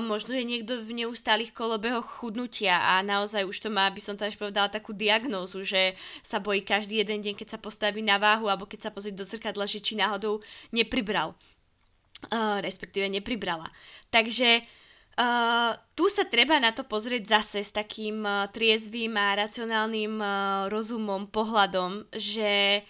možno 0.00 0.32
je 0.32 0.48
niekto 0.48 0.80
v 0.80 1.04
neustálých 1.04 1.52
kolobehoch 1.52 2.08
chudnutia 2.08 2.80
a 2.80 3.04
naozaj 3.04 3.44
už 3.44 3.60
to 3.60 3.68
má, 3.68 3.92
by 3.92 4.00
som 4.00 4.16
to 4.16 4.24
až 4.24 4.40
povedala, 4.40 4.72
takú 4.72 4.96
diagnózu, 4.96 5.68
že 5.68 5.92
sa 6.24 6.40
bojí 6.40 6.64
každý 6.64 7.04
jeden 7.04 7.20
deň, 7.20 7.36
keď 7.36 7.48
sa 7.52 7.58
postaví 7.60 8.00
na 8.00 8.16
váhu 8.16 8.48
alebo 8.48 8.64
keď 8.64 8.88
sa 8.88 8.94
pozrie 8.94 9.12
do 9.12 9.28
zrkadla, 9.28 9.68
že 9.68 9.84
či 9.84 9.92
náhodou 9.92 10.40
nepribral, 10.72 11.36
uh, 12.26 12.58
respektíve 12.58 13.06
nepribrala. 13.08 13.70
Takže 14.10 14.66
Uh, 15.18 15.74
tu 15.98 16.06
sa 16.14 16.22
treba 16.22 16.62
na 16.62 16.70
to 16.70 16.86
pozrieť 16.86 17.42
zase 17.42 17.66
s 17.66 17.74
takým 17.74 18.22
uh, 18.22 18.46
triezvým 18.54 19.18
a 19.18 19.34
racionálnym 19.34 20.14
uh, 20.14 20.30
rozumom, 20.70 21.26
pohľadom, 21.26 22.06
že 22.14 22.86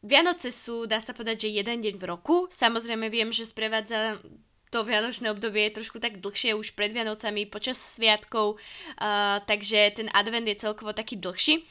Vianoce 0.00 0.48
sú, 0.48 0.88
dá 0.88 0.96
sa 0.96 1.12
povedať, 1.12 1.44
že 1.44 1.60
jeden 1.60 1.84
deň 1.84 2.00
v 2.00 2.08
roku. 2.08 2.48
Samozrejme 2.56 3.12
viem, 3.12 3.28
že 3.36 3.44
sprevádza 3.44 4.16
to 4.72 4.80
vianočné 4.80 5.28
obdobie 5.28 5.68
je 5.68 5.76
trošku 5.76 6.00
tak 6.00 6.24
dlhšie 6.24 6.56
už 6.56 6.72
pred 6.72 6.88
Vianocami, 6.88 7.44
počas 7.44 7.76
sviatkov, 7.76 8.56
uh, 8.56 9.44
takže 9.44 9.92
ten 9.92 10.08
advent 10.16 10.48
je 10.48 10.64
celkovo 10.64 10.96
taký 10.96 11.20
dlhší. 11.20 11.68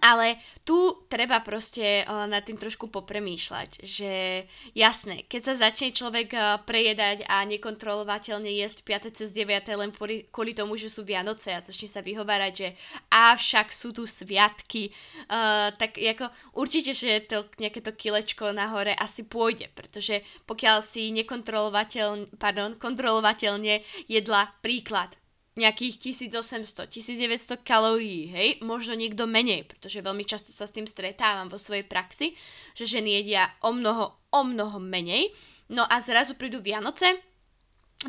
Ale 0.00 0.40
tu 0.64 1.04
treba 1.06 1.44
proste 1.44 2.02
uh, 2.02 2.24
nad 2.24 2.42
tým 2.42 2.56
trošku 2.56 2.88
popremýšľať, 2.88 3.84
že 3.84 4.44
jasné, 4.72 5.28
keď 5.28 5.40
sa 5.42 5.54
začne 5.68 5.92
človek 5.92 6.28
uh, 6.34 6.58
prejedať 6.64 7.28
a 7.28 7.44
nekontrolovateľne 7.44 8.48
jesť 8.48 8.82
5. 9.10 9.18
cez 9.18 9.28
9. 9.30 9.68
len 9.76 9.90
kvôli, 9.92 10.24
kvôli 10.32 10.56
tomu, 10.56 10.80
že 10.80 10.88
sú 10.88 11.04
Vianoce 11.04 11.52
a 11.52 11.64
začne 11.64 11.88
sa 11.90 12.00
vyhovárať, 12.00 12.52
že 12.54 12.68
avšak 13.12 13.70
sú 13.70 13.92
tu 13.92 14.08
sviatky, 14.08 14.90
uh, 15.28 15.74
tak 15.76 16.00
ako 16.00 16.32
určite, 16.56 16.96
že 16.96 17.28
to 17.28 17.50
nejaké 17.60 17.84
to 17.84 17.92
kilečko 17.92 18.54
nahore 18.54 18.96
asi 18.96 19.26
pôjde, 19.26 19.68
pretože 19.74 20.24
pokiaľ 20.48 20.80
si 20.80 21.12
nekontrolovateľne, 21.12 22.38
pardon, 22.40 22.78
kontrolovateľne 22.78 23.84
jedla 24.08 24.48
príklad 24.62 25.12
nejakých 25.54 26.18
1800, 26.26 26.90
1900 26.90 27.62
kalórií, 27.62 28.26
hej, 28.26 28.48
možno 28.58 28.98
niekto 28.98 29.22
menej, 29.30 29.70
pretože 29.70 30.02
veľmi 30.02 30.26
často 30.26 30.50
sa 30.50 30.66
s 30.66 30.74
tým 30.74 30.90
stretávam 30.90 31.46
vo 31.46 31.62
svojej 31.62 31.86
praxi, 31.86 32.34
že 32.74 32.90
ženy 32.90 33.22
jedia 33.22 33.54
o 33.62 33.70
mnoho, 33.70 34.18
o 34.34 34.40
mnoho 34.42 34.82
menej, 34.82 35.30
no 35.70 35.86
a 35.86 36.02
zrazu 36.02 36.34
prídu 36.34 36.58
Vianoce, 36.58 37.22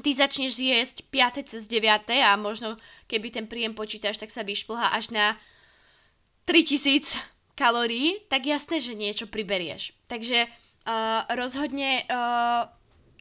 ty 0.01 0.09
začneš 0.11 0.57
jesť 0.57 1.05
5. 1.13 1.51
cez 1.53 1.69
9. 1.69 1.85
a 2.25 2.33
možno 2.33 2.81
keby 3.05 3.29
ten 3.29 3.45
príjem 3.45 3.77
počítaš, 3.77 4.17
tak 4.17 4.33
sa 4.33 4.41
vyšplhá 4.41 4.97
až 4.97 5.13
na 5.13 5.37
3000 6.49 7.13
kalórií, 7.53 8.25
tak 8.27 8.49
jasné, 8.49 8.81
že 8.81 8.97
niečo 8.97 9.29
priberieš. 9.29 9.93
Takže 10.09 10.49
uh, 10.49 11.23
rozhodne 11.33 12.03
uh, 12.05 12.67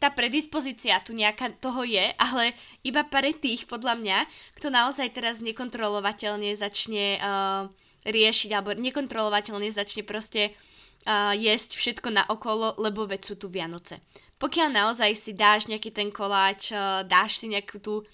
tá 0.04 0.12
predispozícia 0.12 1.00
tu 1.00 1.16
nejaká 1.16 1.56
toho 1.64 1.80
je, 1.80 2.12
ale 2.20 2.52
iba 2.84 3.00
pre 3.08 3.32
tých, 3.32 3.64
podľa 3.64 3.96
mňa, 3.96 4.18
kto 4.60 4.68
naozaj 4.68 5.16
teraz 5.16 5.40
nekontrolovateľne 5.40 6.52
začne 6.52 7.16
uh, 7.16 7.72
riešiť, 8.04 8.50
alebo 8.52 8.76
nekontrolovateľne 8.76 9.72
začne 9.72 10.04
proste 10.04 10.52
uh, 10.52 11.32
jesť 11.32 11.80
všetko 11.80 12.08
na 12.12 12.28
okolo, 12.28 12.76
lebo 12.76 13.08
veď 13.08 13.32
sú 13.32 13.34
tu 13.40 13.48
Vianoce. 13.48 14.04
Pokiaľ 14.36 14.68
naozaj 14.76 15.16
si 15.16 15.32
dáš 15.32 15.72
nejaký 15.72 15.88
ten 15.88 16.12
koláč, 16.12 16.68
uh, 16.68 17.00
dáš 17.08 17.40
si 17.40 17.48
nejakú 17.48 17.80
tú 17.80 18.04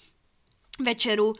večeru, 0.79 1.35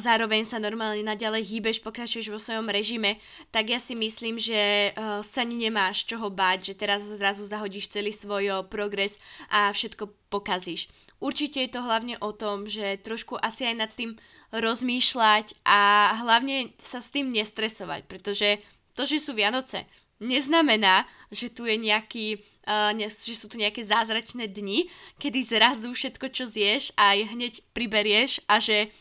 zároveň 0.00 0.48
sa 0.48 0.56
normálne 0.56 1.04
naďalej 1.04 1.44
hýbeš, 1.44 1.84
pokračuješ 1.84 2.32
vo 2.32 2.40
svojom 2.40 2.72
režime, 2.72 3.20
tak 3.52 3.68
ja 3.68 3.80
si 3.80 3.92
myslím, 3.92 4.40
že 4.40 4.92
uh, 4.96 5.20
sa 5.20 5.44
nemáš 5.44 6.08
čoho 6.08 6.32
báť, 6.32 6.72
že 6.72 6.74
teraz 6.80 7.04
zrazu 7.04 7.44
zahodíš 7.44 7.92
celý 7.92 8.12
svoj 8.12 8.64
progres 8.72 9.20
a 9.52 9.68
všetko 9.68 10.08
pokazíš. 10.32 10.88
Určite 11.20 11.60
je 11.60 11.70
to 11.76 11.84
hlavne 11.84 12.16
o 12.24 12.32
tom, 12.32 12.64
že 12.64 12.96
trošku 13.04 13.36
asi 13.36 13.68
aj 13.68 13.76
nad 13.76 13.92
tým 13.92 14.16
rozmýšľať 14.56 15.60
a 15.68 16.10
hlavne 16.24 16.72
sa 16.80 17.04
s 17.04 17.12
tým 17.12 17.28
nestresovať, 17.28 18.08
pretože 18.08 18.64
to, 18.96 19.04
že 19.04 19.20
sú 19.20 19.36
Vianoce, 19.36 19.84
neznamená, 20.18 21.04
že 21.28 21.52
tu 21.52 21.68
je 21.68 21.76
nejaký 21.76 22.26
Uh, 22.70 22.92
že 23.00 23.34
sú 23.34 23.48
tu 23.48 23.56
nejaké 23.56 23.82
zázračné 23.82 24.46
dni, 24.46 24.86
kedy 25.16 25.42
zrazu 25.42 25.90
všetko, 25.90 26.28
čo 26.28 26.44
zješ, 26.44 26.92
aj 26.92 27.32
hneď 27.32 27.54
priberieš 27.72 28.44
a 28.46 28.60
že 28.60 28.92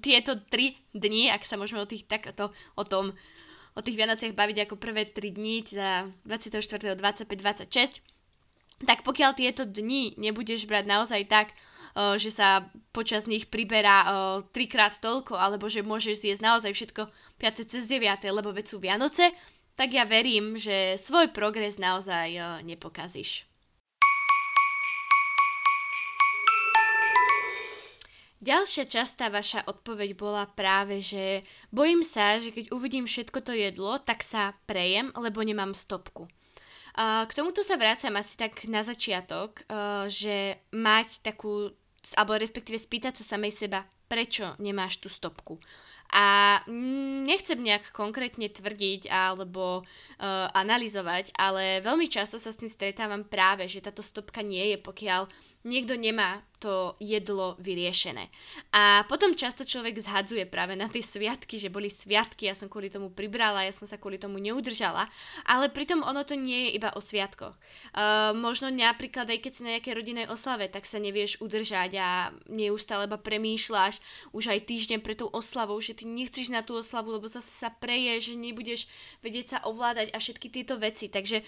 tieto 0.00 0.40
tri 0.48 0.78
dni, 0.94 1.30
ak 1.30 1.44
sa 1.46 1.58
môžeme 1.60 1.82
o 1.82 1.90
tých 1.90 2.08
takto, 2.08 2.50
o 2.74 2.84
tom, 2.86 3.12
o 3.74 3.80
tých 3.82 3.98
Vianociach 3.98 4.34
baviť 4.38 4.70
ako 4.70 4.74
prvé 4.78 5.10
3 5.10 5.34
dní, 5.34 5.66
teda 5.66 6.08
24., 6.24 6.94
25, 6.94 7.26
26, 7.26 8.00
tak 8.86 9.06
pokiaľ 9.06 9.34
tieto 9.34 9.62
dni 9.66 10.14
nebudeš 10.18 10.66
brať 10.66 10.84
naozaj 10.86 11.22
tak, 11.30 11.54
že 11.94 12.34
sa 12.34 12.66
počas 12.90 13.30
nich 13.30 13.46
priberá 13.46 14.02
trikrát 14.50 14.98
toľko, 14.98 15.38
alebo 15.38 15.70
že 15.70 15.86
môžeš 15.86 16.26
zjesť 16.26 16.42
naozaj 16.42 16.74
všetko 16.74 17.02
5. 17.38 17.70
cez 17.70 17.86
9. 17.86 18.18
lebo 18.34 18.50
veď 18.50 18.66
sú 18.66 18.82
Vianoce, 18.82 19.30
tak 19.78 19.94
ja 19.94 20.02
verím, 20.02 20.58
že 20.58 20.98
svoj 20.98 21.30
progres 21.30 21.78
naozaj 21.78 22.62
nepokazíš. 22.66 23.46
Ďalšia 28.44 28.84
častá 28.84 29.32
vaša 29.32 29.64
odpoveď 29.64 30.20
bola 30.20 30.44
práve, 30.44 31.00
že 31.00 31.48
bojím 31.72 32.04
sa, 32.04 32.36
že 32.36 32.52
keď 32.52 32.76
uvidím 32.76 33.08
všetko 33.08 33.40
to 33.40 33.56
jedlo, 33.56 33.96
tak 33.96 34.20
sa 34.20 34.52
prejem, 34.68 35.08
lebo 35.16 35.40
nemám 35.40 35.72
stopku. 35.72 36.28
k 36.92 37.32
tomuto 37.32 37.64
sa 37.64 37.80
vrácam 37.80 38.12
asi 38.20 38.36
tak 38.36 38.68
na 38.68 38.84
začiatok, 38.84 39.64
že 40.12 40.60
mať 40.76 41.24
takú, 41.24 41.72
alebo 42.20 42.36
respektíve 42.36 42.76
spýtať 42.76 43.16
sa 43.24 43.34
samej 43.34 43.64
seba, 43.64 43.88
prečo 44.12 44.52
nemáš 44.60 45.00
tú 45.00 45.08
stopku. 45.08 45.56
A 46.12 46.60
nechcem 47.24 47.56
nejak 47.56 47.96
konkrétne 47.96 48.52
tvrdiť 48.52 49.08
alebo 49.08 49.82
uh, 49.82 50.46
analyzovať, 50.52 51.32
ale 51.32 51.80
veľmi 51.80 52.06
často 52.12 52.36
sa 52.36 52.52
s 52.52 52.60
tým 52.60 52.68
stretávam 52.68 53.24
práve, 53.24 53.66
že 53.66 53.82
táto 53.82 54.04
stopka 54.04 54.44
nie 54.44 54.76
je, 54.76 54.78
pokiaľ 54.78 55.26
niekto 55.64 55.96
nemá 55.96 56.44
to 56.64 56.96
jedlo 56.96 57.60
vyriešené. 57.60 58.32
A 58.72 59.04
potom 59.04 59.36
často 59.36 59.68
človek 59.68 60.00
zhadzuje 60.00 60.48
práve 60.48 60.72
na 60.72 60.88
tie 60.88 61.04
sviatky, 61.04 61.60
že 61.60 61.68
boli 61.68 61.92
sviatky, 61.92 62.48
ja 62.48 62.56
som 62.56 62.72
kvôli 62.72 62.88
tomu 62.88 63.12
pribrala, 63.12 63.68
ja 63.68 63.72
som 63.74 63.84
sa 63.84 64.00
kvôli 64.00 64.16
tomu 64.16 64.40
neudržala, 64.40 65.12
ale 65.44 65.68
pritom 65.68 66.00
ono 66.00 66.24
to 66.24 66.32
nie 66.32 66.68
je 66.68 66.80
iba 66.80 66.88
o 66.96 67.04
sviatkoch. 67.04 67.52
Uh, 67.92 68.32
možno 68.32 68.72
napríklad 68.72 69.28
aj 69.28 69.44
keď 69.44 69.52
si 69.52 69.60
na 69.60 69.76
nejakej 69.76 69.92
rodinnej 69.92 70.26
oslave, 70.32 70.72
tak 70.72 70.88
sa 70.88 70.96
nevieš 70.96 71.36
udržať 71.44 72.00
a 72.00 72.32
neustále 72.48 73.04
iba 73.04 73.20
premýšľaš 73.20 74.00
už 74.32 74.44
aj 74.56 74.64
týždeň 74.64 74.98
pre 75.04 75.12
tú 75.12 75.28
oslavou, 75.28 75.76
že 75.84 75.92
ty 75.92 76.08
nechceš 76.08 76.48
na 76.48 76.64
tú 76.64 76.80
oslavu, 76.80 77.12
lebo 77.12 77.28
zase 77.28 77.52
sa 77.52 77.68
preje, 77.68 78.32
že 78.32 78.40
nebudeš 78.40 78.88
vedieť 79.20 79.46
sa 79.52 79.58
ovládať 79.68 80.16
a 80.16 80.18
všetky 80.20 80.48
tieto 80.48 80.80
veci. 80.80 81.12
Takže 81.12 81.44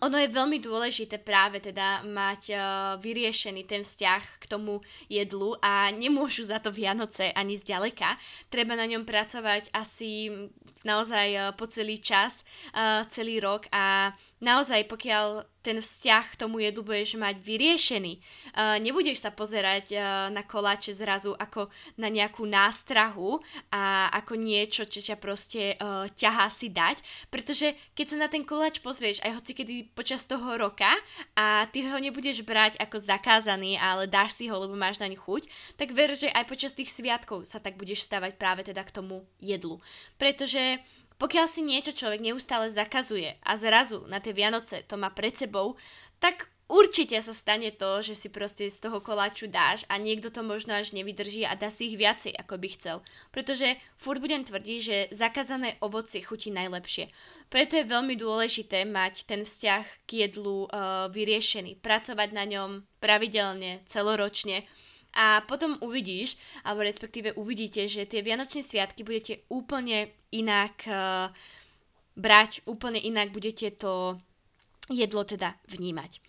ono 0.00 0.16
je 0.20 0.28
veľmi 0.28 0.58
dôležité 0.60 1.20
práve 1.22 1.62
teda 1.62 2.04
mať 2.04 2.42
uh, 2.52 2.60
vyriešený 3.00 3.64
ten 3.64 3.82
vzťah 3.82 4.22
k 4.40 4.44
tomu 4.44 4.84
jedlu 5.08 5.56
a 5.62 5.88
nemôžu 5.92 6.44
za 6.44 6.60
to 6.60 6.74
Vianoce 6.74 7.32
ani 7.32 7.56
zďaleka. 7.56 8.18
Treba 8.52 8.76
na 8.76 8.84
ňom 8.84 9.08
pracovať 9.08 9.72
asi 9.72 10.28
naozaj 10.84 11.28
uh, 11.32 11.42
po 11.56 11.66
celý 11.70 11.98
čas, 12.02 12.44
uh, 12.76 13.08
celý 13.08 13.40
rok 13.40 13.66
a 13.72 14.12
naozaj, 14.40 14.88
pokiaľ 14.88 15.48
ten 15.66 15.82
vzťah 15.82 16.24
k 16.30 16.38
tomu 16.38 16.62
jedlu 16.62 16.86
budeš 16.86 17.18
mať 17.18 17.42
vyriešený, 17.42 18.12
uh, 18.14 18.78
nebudeš 18.78 19.18
sa 19.26 19.34
pozerať 19.34 19.90
uh, 19.90 20.30
na 20.30 20.46
koláče 20.46 20.94
zrazu 20.94 21.34
ako 21.34 21.66
na 21.98 22.06
nejakú 22.06 22.46
nástrahu 22.46 23.42
a 23.74 24.06
ako 24.14 24.38
niečo, 24.38 24.86
čo 24.86 25.02
ťa 25.02 25.18
proste 25.18 25.74
uh, 25.74 26.06
ťahá 26.14 26.46
si 26.54 26.70
dať, 26.70 27.02
pretože 27.34 27.74
keď 27.98 28.06
sa 28.06 28.16
na 28.22 28.28
ten 28.30 28.46
koláč 28.46 28.78
pozrieš 28.78 29.18
aj 29.26 29.42
hoci 29.42 29.52
kedy 29.58 29.74
počas 29.90 30.22
toho 30.22 30.54
roka 30.54 30.94
a 31.34 31.66
ty 31.74 31.82
ho 31.82 31.98
nebudeš 31.98 32.46
brať 32.46 32.78
ako 32.78 33.02
zakázaný, 33.02 33.74
ale 33.74 34.06
dáš 34.06 34.38
si 34.38 34.46
ho, 34.46 34.54
lebo 34.54 34.78
máš 34.78 35.02
naň 35.02 35.18
chuť, 35.18 35.50
tak 35.74 35.90
ver, 35.90 36.14
že 36.14 36.30
aj 36.30 36.46
počas 36.46 36.70
tých 36.70 36.94
sviatkov 36.94 37.42
sa 37.42 37.58
tak 37.58 37.74
budeš 37.74 38.06
stavať 38.06 38.38
práve 38.38 38.62
teda 38.62 38.86
k 38.86 38.94
tomu 38.94 39.26
jedlu. 39.42 39.82
Pretože 40.14 40.78
pokiaľ 41.16 41.46
si 41.48 41.64
niečo 41.64 41.96
človek 41.96 42.20
neustále 42.20 42.68
zakazuje 42.68 43.40
a 43.40 43.56
zrazu 43.56 44.04
na 44.04 44.20
tie 44.20 44.36
Vianoce 44.36 44.84
to 44.84 45.00
má 45.00 45.08
pred 45.08 45.32
sebou, 45.32 45.80
tak 46.20 46.48
určite 46.68 47.16
sa 47.22 47.32
stane 47.32 47.72
to, 47.72 48.02
že 48.02 48.12
si 48.12 48.28
proste 48.28 48.68
z 48.68 48.78
toho 48.82 49.00
koláču 49.00 49.48
dáš 49.48 49.88
a 49.88 49.96
niekto 49.96 50.28
to 50.28 50.44
možno 50.44 50.76
až 50.76 50.92
nevydrží 50.92 51.46
a 51.46 51.56
dá 51.56 51.72
si 51.72 51.88
ich 51.88 51.96
viacej, 51.96 52.36
ako 52.36 52.54
by 52.60 52.68
chcel. 52.76 52.96
Pretože 53.32 53.80
furt 53.96 54.20
budem 54.20 54.44
tvrdiť, 54.44 54.78
že 54.82 54.96
zakázané 55.14 55.80
ovocie 55.80 56.20
chutí 56.20 56.52
najlepšie. 56.52 57.08
Preto 57.48 57.78
je 57.78 57.86
veľmi 57.86 58.18
dôležité 58.18 58.84
mať 58.84 59.24
ten 59.24 59.46
vzťah 59.46 59.84
k 60.04 60.10
jedlu 60.26 60.66
uh, 60.66 61.06
vyriešený, 61.14 61.78
pracovať 61.78 62.28
na 62.34 62.44
ňom 62.44 62.70
pravidelne, 62.98 63.86
celoročne 63.86 64.66
a 65.16 65.40
potom 65.48 65.80
uvidíš, 65.80 66.36
alebo 66.60 66.84
respektíve 66.84 67.32
uvidíte, 67.40 67.88
že 67.88 68.04
tie 68.04 68.20
Vianočné 68.20 68.60
sviatky 68.60 69.00
budete 69.00 69.48
úplne 69.48 70.12
inak 70.28 70.84
uh, 70.84 71.32
brať, 72.12 72.60
úplne 72.68 73.00
inak 73.00 73.32
budete 73.32 73.72
to 73.80 74.20
jedlo 74.92 75.24
teda 75.24 75.56
vnímať. 75.72 76.20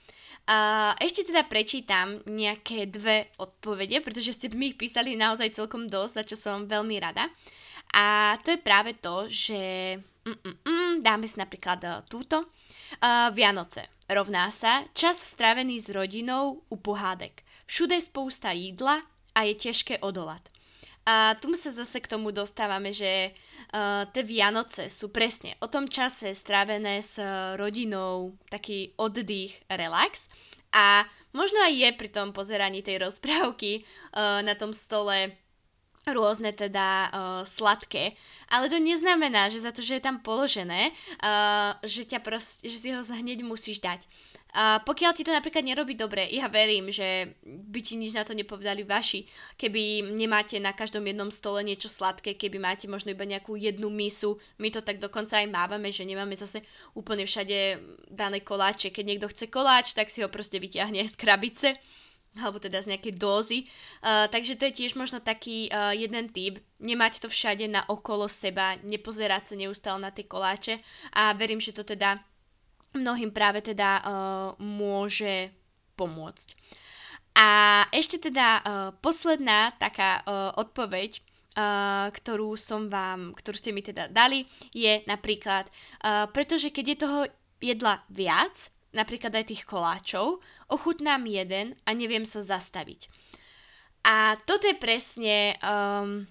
A 0.47 0.95
ešte 1.03 1.27
teda 1.27 1.43
prečítam 1.43 2.23
nejaké 2.23 2.87
dve 2.87 3.35
odpovede, 3.35 3.99
pretože 3.99 4.31
ste 4.31 4.47
mi 4.47 4.71
ich 4.71 4.79
písali 4.79 5.19
naozaj 5.19 5.59
celkom 5.59 5.91
dosť, 5.91 6.13
za 6.15 6.23
čo 6.23 6.35
som 6.39 6.63
veľmi 6.63 6.95
rada. 7.03 7.27
A 7.91 8.35
to 8.39 8.55
je 8.55 8.59
práve 8.63 8.95
to, 9.03 9.27
že 9.27 9.59
mm, 9.99 10.39
mm, 10.39 10.57
mm, 10.63 10.93
dáme 11.03 11.27
si 11.27 11.35
napríklad 11.35 11.79
uh, 11.83 11.99
túto. 12.07 12.47
Uh, 13.03 13.27
Vianoce 13.35 13.91
rovná 14.07 14.47
sa 14.55 14.87
čas 14.95 15.19
strávený 15.19 15.83
s 15.83 15.91
rodinou 15.91 16.63
u 16.71 16.75
pohádek. 16.79 17.43
Všude 17.67 17.99
je 17.99 18.07
spousta 18.07 18.55
jídla 18.55 19.03
a 19.35 19.39
je 19.43 19.53
ťažké 19.53 19.99
odolať. 19.99 20.47
A 21.07 21.39
tu 21.39 21.55
sa 21.55 21.71
zase 21.71 22.03
k 22.03 22.11
tomu 22.11 22.35
dostávame, 22.35 22.91
že 22.91 23.31
uh, 23.31 24.03
tie 24.11 24.23
Vianoce 24.27 24.91
sú 24.91 25.07
presne 25.07 25.55
o 25.63 25.71
tom 25.71 25.87
čase 25.87 26.35
strávené 26.35 26.99
s 26.99 27.15
rodinou, 27.55 28.35
taký 28.51 28.91
oddych, 28.99 29.55
relax. 29.71 30.27
A 30.75 31.07
možno 31.31 31.63
aj 31.63 31.73
je 31.79 31.89
pri 31.95 32.09
tom 32.11 32.35
pozeraní 32.35 32.83
tej 32.83 33.07
rozprávky 33.07 33.83
uh, 33.83 34.43
na 34.43 34.51
tom 34.59 34.75
stole 34.75 35.39
rôzne 36.07 36.55
teda 36.55 36.87
uh, 36.87 37.11
sladké, 37.43 38.15
ale 38.47 38.71
to 38.71 38.79
neznamená, 38.79 39.51
že 39.51 39.63
za 39.63 39.75
to, 39.75 39.83
že 39.83 39.99
je 39.99 40.03
tam 40.03 40.23
položené, 40.23 40.95
uh, 41.19 41.75
že, 41.83 42.07
ťa 42.07 42.19
prost, 42.23 42.63
že 42.63 42.77
si 42.79 42.89
ho 42.95 43.03
hneď 43.03 43.43
musíš 43.43 43.83
dať. 43.83 44.07
A 44.55 44.79
pokiaľ 44.79 45.11
ti 45.11 45.27
to 45.27 45.35
napríklad 45.35 45.65
nerobí 45.67 45.93
dobre, 45.93 46.23
ja 46.31 46.47
verím, 46.47 46.87
že 46.87 47.35
by 47.43 47.79
ti 47.83 47.99
nič 47.99 48.15
na 48.15 48.23
to 48.23 48.31
nepovedali 48.31 48.87
vaši, 48.87 49.27
keby 49.59 50.07
nemáte 50.15 50.55
na 50.57 50.71
každom 50.71 51.03
jednom 51.03 51.27
stole 51.29 51.61
niečo 51.67 51.91
sladké, 51.91 52.39
keby 52.39 52.57
máte 52.57 52.87
možno 52.87 53.11
iba 53.11 53.27
nejakú 53.27 53.59
jednu 53.59 53.91
misu, 53.91 54.39
my 54.57 54.71
to 54.71 54.79
tak 54.79 55.03
dokonca 55.03 55.43
aj 55.43 55.51
mávame, 55.51 55.91
že 55.91 56.07
nemáme 56.07 56.39
zase 56.39 56.63
úplne 56.95 57.27
všade 57.27 57.79
dané 58.07 58.39
koláče. 58.39 58.89
Keď 58.89 59.03
niekto 59.03 59.27
chce 59.27 59.51
koláč, 59.51 59.91
tak 59.91 60.07
si 60.07 60.23
ho 60.23 60.31
proste 60.31 60.57
vyťahne 60.63 61.03
z 61.03 61.15
krabice 61.19 61.75
alebo 62.37 62.61
teda 62.61 62.85
z 62.85 62.93
nejakej 62.93 63.17
dózy. 63.17 63.65
Uh, 63.99 64.29
takže 64.29 64.61
to 64.61 64.69
je 64.69 64.77
tiež 64.77 64.93
možno 64.93 65.17
taký 65.17 65.73
uh, 65.73 65.89
jeden 65.89 66.29
typ, 66.29 66.61
nemať 66.77 67.25
to 67.25 67.27
všade 67.33 67.65
na 67.65 67.81
okolo 67.89 68.29
seba, 68.29 68.77
nepozerať 68.85 69.53
sa 69.53 69.55
neustále 69.57 69.97
na 69.97 70.13
tie 70.13 70.29
koláče 70.29 70.77
a 71.17 71.33
verím, 71.33 71.57
že 71.57 71.73
to 71.73 71.81
teda 71.81 72.21
mnohým 72.97 73.31
práve 73.31 73.61
teda 73.61 74.01
uh, 74.01 74.03
môže 74.59 75.53
pomôcť. 75.95 76.57
A 77.37 77.49
ešte 77.93 78.17
teda 78.17 78.47
uh, 78.57 78.63
posledná 78.97 79.77
taká 79.77 80.25
uh, 80.25 80.57
odpoveď, 80.57 81.21
uh, 81.21 82.09
ktorú 82.09 82.57
som 82.57 82.89
vám, 82.89 83.37
ktorú 83.37 83.55
ste 83.55 83.69
mi 83.69 83.85
teda 83.85 84.09
dali, 84.09 84.49
je 84.73 85.05
napríklad, 85.05 85.69
uh, 85.69 86.25
pretože 86.33 86.73
keď 86.73 86.85
je 86.89 86.97
toho 86.97 87.19
jedla 87.61 88.01
viac, 88.09 88.73
napríklad 88.93 89.37
aj 89.37 89.53
tých 89.53 89.63
koláčov, 89.69 90.41
ochutnám 90.65 91.29
jeden 91.29 91.77
a 91.85 91.93
neviem 91.93 92.25
sa 92.25 92.41
zastaviť. 92.41 93.05
A 94.07 94.39
toto 94.47 94.65
je 94.65 94.77
presne 94.79 95.59
um, 95.59 96.23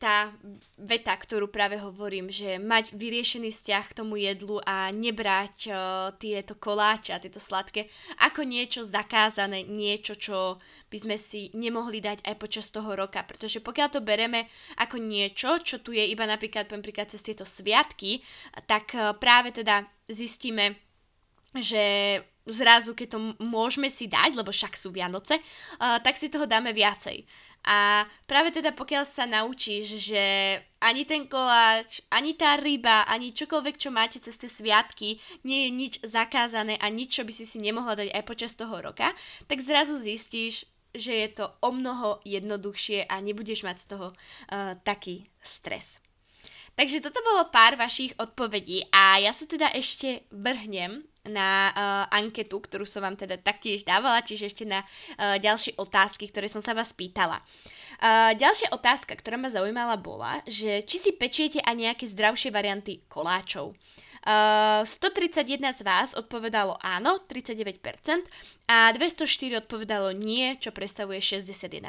tá 0.00 0.32
veta, 0.80 1.14
ktorú 1.14 1.52
práve 1.52 1.76
hovorím, 1.78 2.32
že 2.32 2.56
mať 2.56 2.96
vyriešený 2.96 3.52
vzťah 3.52 3.84
k 3.92 3.96
tomu 3.96 4.16
jedlu 4.16 4.58
a 4.64 4.88
nebrať 4.90 5.56
uh, 5.68 5.76
tieto 6.16 6.56
koláče 6.58 7.14
a 7.14 7.22
tieto 7.22 7.38
sladké 7.38 7.86
ako 8.20 8.42
niečo 8.42 8.80
zakázané, 8.82 9.62
niečo, 9.64 10.16
čo 10.16 10.58
by 10.88 10.98
sme 10.98 11.16
si 11.20 11.52
nemohli 11.54 12.00
dať 12.00 12.24
aj 12.24 12.34
počas 12.40 12.72
toho 12.72 12.96
roka. 12.96 13.22
Pretože 13.22 13.60
pokiaľ 13.60 13.88
to 13.92 14.00
bereme 14.00 14.48
ako 14.80 14.98
niečo, 14.98 15.60
čo 15.62 15.78
tu 15.84 15.92
je 15.92 16.02
iba 16.02 16.24
napríklad, 16.24 16.68
napríklad 16.70 17.12
cez 17.12 17.20
tieto 17.20 17.44
sviatky, 17.44 18.24
tak 18.66 18.96
uh, 18.96 19.12
práve 19.14 19.52
teda 19.52 19.84
zistíme, 20.08 20.80
že 21.54 22.18
zrazu, 22.44 22.92
keď 22.92 23.08
to 23.14 23.18
môžeme 23.40 23.88
si 23.88 24.10
dať, 24.10 24.36
lebo 24.36 24.50
však 24.50 24.74
sú 24.74 24.90
Vianoce, 24.90 25.38
uh, 25.38 26.00
tak 26.02 26.18
si 26.18 26.28
toho 26.28 26.44
dáme 26.44 26.74
viacej. 26.74 27.24
A 27.64 28.04
práve 28.28 28.52
teda 28.52 28.76
pokiaľ 28.76 29.08
sa 29.08 29.24
naučíš, 29.24 29.96
že 29.96 30.24
ani 30.84 31.08
ten 31.08 31.24
koláč, 31.24 32.04
ani 32.12 32.36
tá 32.36 32.60
ryba, 32.60 33.08
ani 33.08 33.32
čokoľvek, 33.32 33.80
čo 33.80 33.88
máte 33.88 34.20
cez 34.20 34.36
tie 34.36 34.52
sviatky, 34.52 35.16
nie 35.48 35.64
je 35.64 35.70
nič 35.72 35.94
zakázané 36.04 36.76
a 36.76 36.92
nič, 36.92 37.16
čo 37.16 37.22
by 37.24 37.32
si 37.32 37.48
si 37.48 37.56
nemohla 37.56 37.96
dať 37.96 38.08
aj 38.12 38.24
počas 38.28 38.52
toho 38.52 38.84
roka, 38.84 39.16
tak 39.48 39.64
zrazu 39.64 39.96
zistíš, 39.96 40.68
že 40.92 41.24
je 41.24 41.28
to 41.40 41.48
o 41.64 41.72
mnoho 41.72 42.20
jednoduchšie 42.28 43.08
a 43.08 43.18
nebudeš 43.24 43.64
mať 43.64 43.76
z 43.80 43.86
toho 43.96 44.06
uh, 44.12 44.76
taký 44.84 45.26
stres. 45.40 46.04
Takže 46.74 47.00
toto 47.00 47.22
bolo 47.22 47.48
pár 47.48 47.80
vašich 47.80 48.12
odpovedí 48.18 48.90
a 48.92 49.22
ja 49.22 49.32
sa 49.32 49.46
teda 49.46 49.70
ešte 49.72 50.26
vrhnem 50.34 51.06
na 51.24 51.72
uh, 51.72 51.74
anketu, 52.12 52.60
ktorú 52.60 52.84
som 52.84 53.04
vám 53.04 53.16
teda 53.16 53.40
taktiež 53.40 53.84
dávala, 53.84 54.24
čiže 54.24 54.52
ešte 54.52 54.64
na 54.68 54.84
uh, 54.84 55.40
ďalšie 55.40 55.80
otázky, 55.80 56.28
ktoré 56.28 56.52
som 56.52 56.60
sa 56.60 56.76
vás 56.76 56.92
pýtala. 56.92 57.40
Uh, 58.00 58.36
ďalšia 58.36 58.72
otázka, 58.72 59.16
ktorá 59.16 59.40
ma 59.40 59.48
zaujímala 59.48 59.96
bola, 59.96 60.44
že 60.44 60.84
či 60.84 61.00
si 61.00 61.10
pečiete 61.16 61.64
aj 61.64 61.74
nejaké 61.74 62.04
zdravšie 62.08 62.52
varianty 62.52 63.04
koláčov. 63.08 63.72
Uh, 64.24 64.88
131 64.88 65.60
z 65.76 65.80
vás 65.84 66.16
odpovedalo 66.16 66.80
áno, 66.80 67.20
39%, 67.28 68.24
a 68.64 68.88
204 68.96 69.60
odpovedalo 69.60 70.16
nie, 70.16 70.56
čo 70.56 70.72
predstavuje 70.72 71.20
61%. 71.20 71.84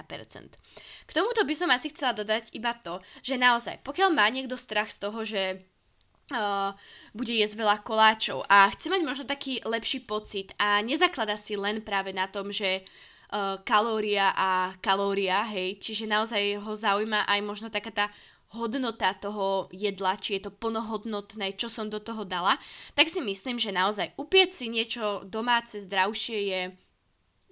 K 1.08 1.12
tomuto 1.16 1.48
by 1.48 1.56
som 1.56 1.72
asi 1.72 1.96
chcela 1.96 2.12
dodať 2.12 2.52
iba 2.52 2.76
to, 2.84 3.00
že 3.24 3.40
naozaj, 3.40 3.80
pokiaľ 3.88 4.10
má 4.12 4.28
niekto 4.28 4.60
strach 4.60 4.92
z 4.92 5.00
toho, 5.00 5.24
že 5.24 5.64
bude 7.14 7.34
jesť 7.34 7.56
veľa 7.58 7.78
koláčov. 7.86 8.46
A 8.50 8.70
chce 8.74 8.90
mať 8.90 9.02
možno 9.06 9.26
taký 9.30 9.62
lepší 9.62 10.02
pocit 10.04 10.58
a 10.58 10.82
nezaklada 10.82 11.38
si 11.38 11.54
len 11.54 11.86
práve 11.86 12.10
na 12.14 12.26
tom, 12.26 12.50
že 12.50 12.82
kalória 13.68 14.32
a 14.32 14.74
kalória, 14.80 15.44
hej, 15.50 15.78
čiže 15.82 16.08
naozaj 16.08 16.62
ho 16.62 16.72
zaujíma 16.74 17.28
aj 17.28 17.40
možno 17.44 17.68
taká 17.68 17.92
tá 17.92 18.06
hodnota 18.56 19.12
toho 19.18 19.68
jedla, 19.76 20.16
či 20.16 20.40
je 20.40 20.48
to 20.48 20.52
plnohodnotné, 20.56 21.60
čo 21.60 21.68
som 21.68 21.92
do 21.92 22.00
toho 22.00 22.24
dala, 22.24 22.56
tak 22.96 23.12
si 23.12 23.20
myslím, 23.20 23.60
že 23.60 23.76
naozaj 23.76 24.16
upieť 24.16 24.50
si 24.56 24.72
niečo 24.72 25.28
domáce, 25.28 25.84
zdravšie 25.84 26.40
je 26.48 26.62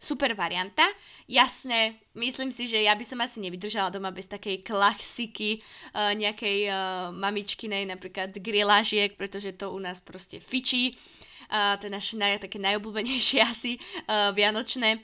super 0.03 0.35
varianta. 0.35 0.83
Jasné, 1.31 1.95
myslím 2.19 2.51
si, 2.51 2.67
že 2.67 2.83
ja 2.83 2.91
by 2.91 3.07
som 3.07 3.23
asi 3.23 3.39
nevydržala 3.39 3.87
doma 3.87 4.11
bez 4.11 4.27
takej 4.27 4.59
klasiky 4.59 5.63
uh, 5.95 6.11
nejakej 6.11 6.67
uh, 6.67 6.75
mamičkinej, 7.15 7.87
napríklad 7.87 8.35
grilážiek, 8.35 9.15
pretože 9.15 9.55
to 9.55 9.71
u 9.71 9.79
nás 9.79 10.03
proste 10.03 10.43
fičí. 10.43 10.99
Uh, 11.47 11.79
to 11.79 11.87
je 11.87 11.95
naše 11.95 12.19
naj, 12.19 12.43
také 12.43 12.59
najobľúbenejšie 12.59 13.39
asi 13.55 13.79
uh, 13.79 14.35
vianočné. 14.35 14.99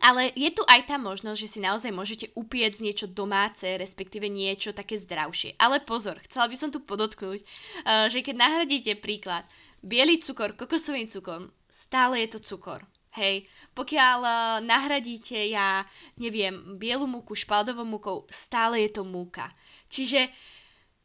Ale 0.00 0.32
je 0.32 0.48
tu 0.48 0.64
aj 0.64 0.88
tá 0.88 0.96
možnosť, 0.96 1.36
že 1.36 1.52
si 1.52 1.60
naozaj 1.60 1.92
môžete 1.92 2.26
upiec 2.32 2.80
niečo 2.80 3.04
domáce, 3.04 3.68
respektíve 3.76 4.24
niečo 4.24 4.72
také 4.72 4.96
zdravšie. 4.96 5.60
Ale 5.60 5.84
pozor, 5.84 6.16
chcela 6.24 6.48
by 6.48 6.56
som 6.56 6.72
tu 6.72 6.80
podotknúť, 6.80 7.42
uh, 7.42 8.06
že 8.06 8.22
keď 8.22 8.34
nahradíte 8.38 8.92
príklad 9.02 9.44
biely 9.82 10.22
cukor 10.22 10.54
kokosovým 10.54 11.10
cukrom, 11.10 11.50
stále 11.68 12.22
je 12.22 12.38
to 12.38 12.40
cukor. 12.40 12.86
Hej, 13.12 13.44
pokiaľ 13.76 14.18
uh, 14.24 14.36
nahradíte, 14.64 15.36
ja 15.36 15.84
neviem, 16.16 16.80
bielu 16.80 17.04
múku 17.04 17.36
špaldovou 17.36 17.84
múkou, 17.84 18.24
stále 18.32 18.80
je 18.88 18.90
to 18.96 19.04
múka. 19.04 19.52
Čiže 19.92 20.32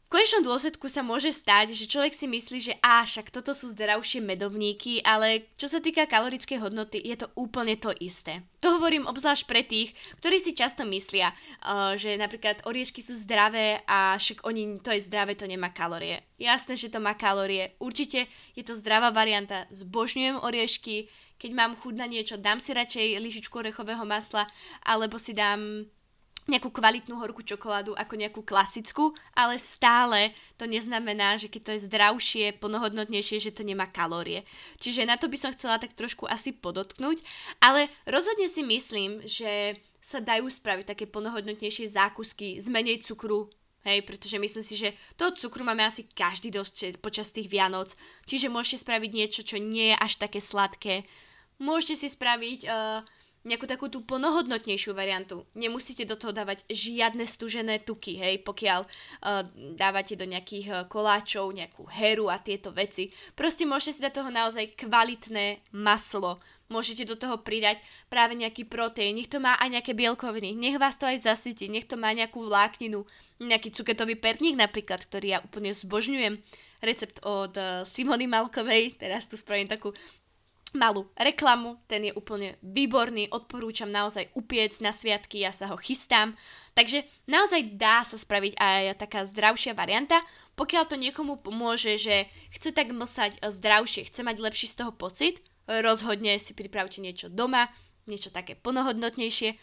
v 0.08 0.16
konečnom 0.16 0.40
dôsledku 0.40 0.88
sa 0.88 1.04
môže 1.04 1.36
stať, 1.36 1.76
že 1.76 1.84
človek 1.84 2.16
si 2.16 2.32
myslí, 2.32 2.58
že 2.64 2.80
á, 2.80 3.04
však 3.04 3.28
toto 3.28 3.52
sú 3.52 3.68
zdravšie 3.76 4.24
medovníky, 4.24 5.04
ale 5.04 5.52
čo 5.60 5.68
sa 5.68 5.84
týka 5.84 6.08
kalorickej 6.08 6.64
hodnoty, 6.64 6.96
je 6.96 7.20
to 7.20 7.28
úplne 7.36 7.76
to 7.76 7.92
isté. 8.00 8.40
To 8.64 8.80
hovorím 8.80 9.04
obzvlášť 9.04 9.44
pre 9.44 9.68
tých, 9.68 9.92
ktorí 10.24 10.40
si 10.40 10.56
často 10.56 10.88
myslia, 10.88 11.36
uh, 11.36 12.00
že 12.00 12.16
napríklad 12.16 12.64
oriešky 12.64 13.04
sú 13.04 13.20
zdravé 13.20 13.84
a 13.84 14.16
však 14.16 14.48
oni, 14.48 14.80
to 14.80 14.96
je 14.96 15.04
zdravé, 15.04 15.36
to 15.36 15.44
nemá 15.44 15.76
kalórie. 15.76 16.24
Jasné, 16.40 16.80
že 16.80 16.88
to 16.88 17.04
má 17.04 17.12
kalórie. 17.12 17.76
Určite 17.76 18.32
je 18.56 18.64
to 18.64 18.80
zdravá 18.80 19.12
varianta. 19.12 19.68
Zbožňujem 19.76 20.40
oriešky, 20.40 21.12
keď 21.38 21.52
mám 21.54 21.78
chuť 21.78 21.94
na 21.98 22.10
niečo, 22.10 22.36
dám 22.38 22.58
si 22.58 22.74
radšej 22.74 23.22
lyžičku 23.22 23.54
orechového 23.54 24.04
masla, 24.04 24.50
alebo 24.82 25.22
si 25.22 25.38
dám 25.38 25.86
nejakú 26.48 26.72
kvalitnú 26.72 27.20
horkú 27.20 27.44
čokoládu 27.44 27.92
ako 27.94 28.14
nejakú 28.16 28.42
klasickú, 28.42 29.12
ale 29.36 29.60
stále 29.60 30.32
to 30.56 30.64
neznamená, 30.64 31.36
že 31.36 31.52
keď 31.52 31.62
to 31.62 31.72
je 31.76 31.86
zdravšie, 31.92 32.46
plnohodnotnejšie, 32.64 33.44
že 33.44 33.52
to 33.52 33.68
nemá 33.68 33.86
kalórie. 33.92 34.48
Čiže 34.80 35.04
na 35.04 35.20
to 35.20 35.28
by 35.28 35.38
som 35.38 35.52
chcela 35.52 35.76
tak 35.78 35.92
trošku 35.94 36.24
asi 36.24 36.56
podotknúť, 36.56 37.20
ale 37.60 37.92
rozhodne 38.08 38.48
si 38.48 38.64
myslím, 38.64 39.28
že 39.28 39.76
sa 40.00 40.24
dajú 40.24 40.48
spraviť 40.48 40.96
také 40.96 41.06
plnohodnotnejšie 41.06 41.92
zákusky 41.92 42.64
z 42.64 42.68
menej 42.72 43.04
cukru, 43.04 43.52
Hej, 43.88 44.04
pretože 44.04 44.36
myslím 44.36 44.66
si, 44.68 44.76
že 44.76 44.92
toho 45.16 45.32
cukru 45.32 45.64
máme 45.64 45.80
asi 45.88 46.04
každý 46.04 46.52
dosť 46.52 47.00
počas 47.00 47.32
tých 47.32 47.48
Vianoc. 47.48 47.96
Čiže 48.28 48.52
môžete 48.52 48.84
spraviť 48.84 49.12
niečo, 49.16 49.42
čo 49.48 49.56
nie 49.64 49.96
je 49.96 49.96
až 49.96 50.20
také 50.20 50.44
sladké. 50.44 51.08
Môžete 51.58 52.06
si 52.06 52.08
spraviť 52.14 52.70
uh, 52.70 53.02
nejakú 53.48 53.66
takú 53.66 53.88
tú 53.88 54.04
plnohodnotnejšiu 54.04 54.92
variantu. 54.92 55.48
Nemusíte 55.56 56.04
do 56.04 56.20
toho 56.20 56.36
dávať 56.36 56.68
žiadne 56.68 57.24
stužené 57.24 57.82
tuky, 57.82 58.20
hej, 58.20 58.44
pokiaľ 58.44 58.84
uh, 58.84 59.42
dávate 59.74 60.20
do 60.20 60.28
nejakých 60.28 60.66
uh, 60.68 60.78
koláčov 60.86 61.56
nejakú 61.56 61.88
heru 61.88 62.28
a 62.28 62.38
tieto 62.38 62.76
veci. 62.76 63.10
Proste 63.34 63.64
môžete 63.64 63.94
si 63.98 64.04
dať 64.04 64.14
toho 64.20 64.30
naozaj 64.30 64.76
kvalitné 64.76 65.64
maslo. 65.72 66.44
Môžete 66.68 67.08
do 67.08 67.16
toho 67.16 67.40
pridať 67.40 67.80
práve 68.12 68.36
nejaký 68.36 68.68
proteín, 68.68 69.16
nech 69.16 69.32
to 69.32 69.40
má 69.40 69.56
aj 69.56 69.80
nejaké 69.80 69.96
bielkoviny, 69.96 70.52
nech 70.52 70.76
vás 70.76 71.00
to 71.00 71.08
aj 71.08 71.24
zasytí, 71.24 71.72
nech 71.72 71.88
to 71.88 71.96
má 71.96 72.12
nejakú 72.12 72.44
vlákninu, 72.44 73.08
nejaký 73.40 73.72
cuketový 73.72 74.20
perník 74.20 74.60
napríklad, 74.60 75.08
ktorý 75.08 75.28
ja 75.32 75.40
úplne 75.40 75.72
zbožňujem. 75.72 76.36
Recept 76.84 77.24
od 77.24 77.56
Simony 77.88 78.28
Malkovej, 78.28 79.00
teraz 79.00 79.26
tu 79.32 79.40
spravím 79.40 79.72
takú 79.72 79.96
malú 80.74 81.08
reklamu, 81.16 81.80
ten 81.88 82.10
je 82.10 82.14
úplne 82.16 82.60
výborný, 82.66 83.32
odporúčam 83.32 83.88
naozaj 83.88 84.32
upiec 84.36 84.76
na 84.84 84.92
sviatky, 84.92 85.46
ja 85.46 85.56
sa 85.56 85.70
ho 85.72 85.78
chystám. 85.80 86.36
Takže 86.74 87.06
naozaj 87.30 87.78
dá 87.78 88.04
sa 88.04 88.18
spraviť 88.20 88.58
aj 88.58 89.00
taká 89.00 89.24
zdravšia 89.24 89.78
varianta, 89.78 90.20
pokiaľ 90.58 90.84
to 90.90 90.98
niekomu 90.98 91.38
pomôže, 91.40 92.02
že 92.02 92.28
chce 92.58 92.74
tak 92.74 92.92
mlsať 92.92 93.46
zdravšie, 93.46 94.10
chce 94.10 94.22
mať 94.26 94.38
lepší 94.42 94.68
z 94.68 94.78
toho 94.84 94.92
pocit, 94.92 95.40
rozhodne 95.68 96.40
si 96.42 96.58
pripravte 96.58 97.04
niečo 97.04 97.30
doma, 97.30 97.70
niečo 98.08 98.32
také 98.32 98.56
plnohodnotnejšie, 98.58 99.54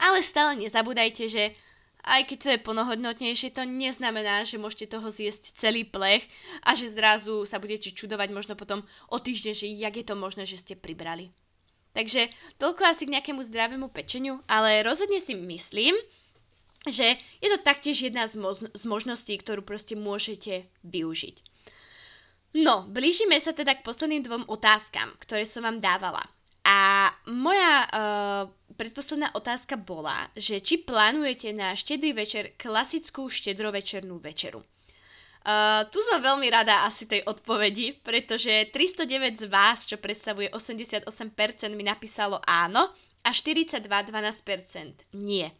ale 0.00 0.18
stále 0.20 0.58
nezabúdajte, 0.58 1.24
že 1.30 1.56
aj 2.02 2.22
keď 2.26 2.38
to 2.38 2.48
je 2.50 2.64
plnohodnotnejšie, 2.66 3.54
to 3.54 3.62
neznamená, 3.62 4.42
že 4.42 4.58
môžete 4.58 4.90
toho 4.90 5.06
zjesť 5.06 5.54
celý 5.54 5.86
plech 5.86 6.26
a 6.66 6.74
že 6.74 6.90
zrazu 6.90 7.46
sa 7.46 7.62
budete 7.62 7.94
čudovať 7.94 8.28
možno 8.34 8.54
potom 8.58 8.82
o 9.06 9.16
týždeň, 9.22 9.54
že 9.54 9.66
jak 9.70 9.94
je 9.94 10.06
to 10.06 10.18
možné, 10.18 10.42
že 10.42 10.58
ste 10.58 10.74
pribrali. 10.74 11.30
Takže 11.92 12.32
toľko 12.58 12.82
asi 12.88 13.06
k 13.06 13.14
nejakému 13.14 13.44
zdravému 13.46 13.92
pečeniu, 13.92 14.42
ale 14.50 14.82
rozhodne 14.82 15.20
si 15.22 15.36
myslím, 15.36 15.94
že 16.88 17.14
je 17.38 17.48
to 17.52 17.62
taktiež 17.62 18.02
jedna 18.02 18.26
z, 18.26 18.34
mo- 18.40 18.58
z 18.58 18.84
možností, 18.88 19.38
ktorú 19.38 19.62
proste 19.62 19.94
môžete 19.94 20.66
využiť. 20.82 21.36
No, 22.58 22.84
blížime 22.90 23.38
sa 23.38 23.54
teda 23.54 23.78
k 23.78 23.86
posledným 23.86 24.26
dvom 24.26 24.44
otázkam, 24.50 25.14
ktoré 25.22 25.46
som 25.46 25.64
vám 25.64 25.78
dávala. 25.78 26.26
A 26.62 27.10
moja 27.26 27.74
uh, 27.90 28.42
predposledná 28.78 29.34
otázka 29.34 29.74
bola, 29.74 30.30
že 30.38 30.62
či 30.62 30.78
plánujete 30.78 31.50
na 31.50 31.74
štedrý 31.74 32.14
večer 32.14 32.54
klasickú 32.54 33.26
štedrovečernú 33.26 34.22
večeru. 34.22 34.62
Uh, 35.42 35.82
tu 35.90 35.98
som 36.06 36.22
veľmi 36.22 36.46
rada 36.54 36.86
asi 36.86 37.02
tej 37.02 37.26
odpovedi, 37.26 37.98
pretože 37.98 38.70
309 38.70 39.42
z 39.42 39.44
vás, 39.50 39.82
čo 39.82 39.98
predstavuje 39.98 40.46
88%, 40.54 41.02
mi 41.74 41.82
napísalo 41.82 42.38
áno 42.46 42.94
a 43.26 43.30
42 43.34 43.82
12% 43.82 45.18
nie. 45.18 45.50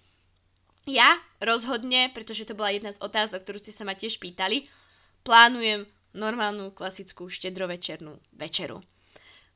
Ja 0.87 1.19
rozhodne, 1.43 2.11
pretože 2.15 2.47
to 2.47 2.55
bola 2.55 2.75
jedna 2.75 2.95
z 2.95 3.03
otázok, 3.03 3.43
ktorú 3.43 3.59
ste 3.59 3.75
sa 3.75 3.83
ma 3.83 3.99
tiež 3.99 4.23
pýtali, 4.23 4.71
plánujem 5.27 5.87
normálnu 6.15 6.71
klasickú 6.75 7.27
štedrovečernú 7.27 8.19
večeru. 8.35 8.83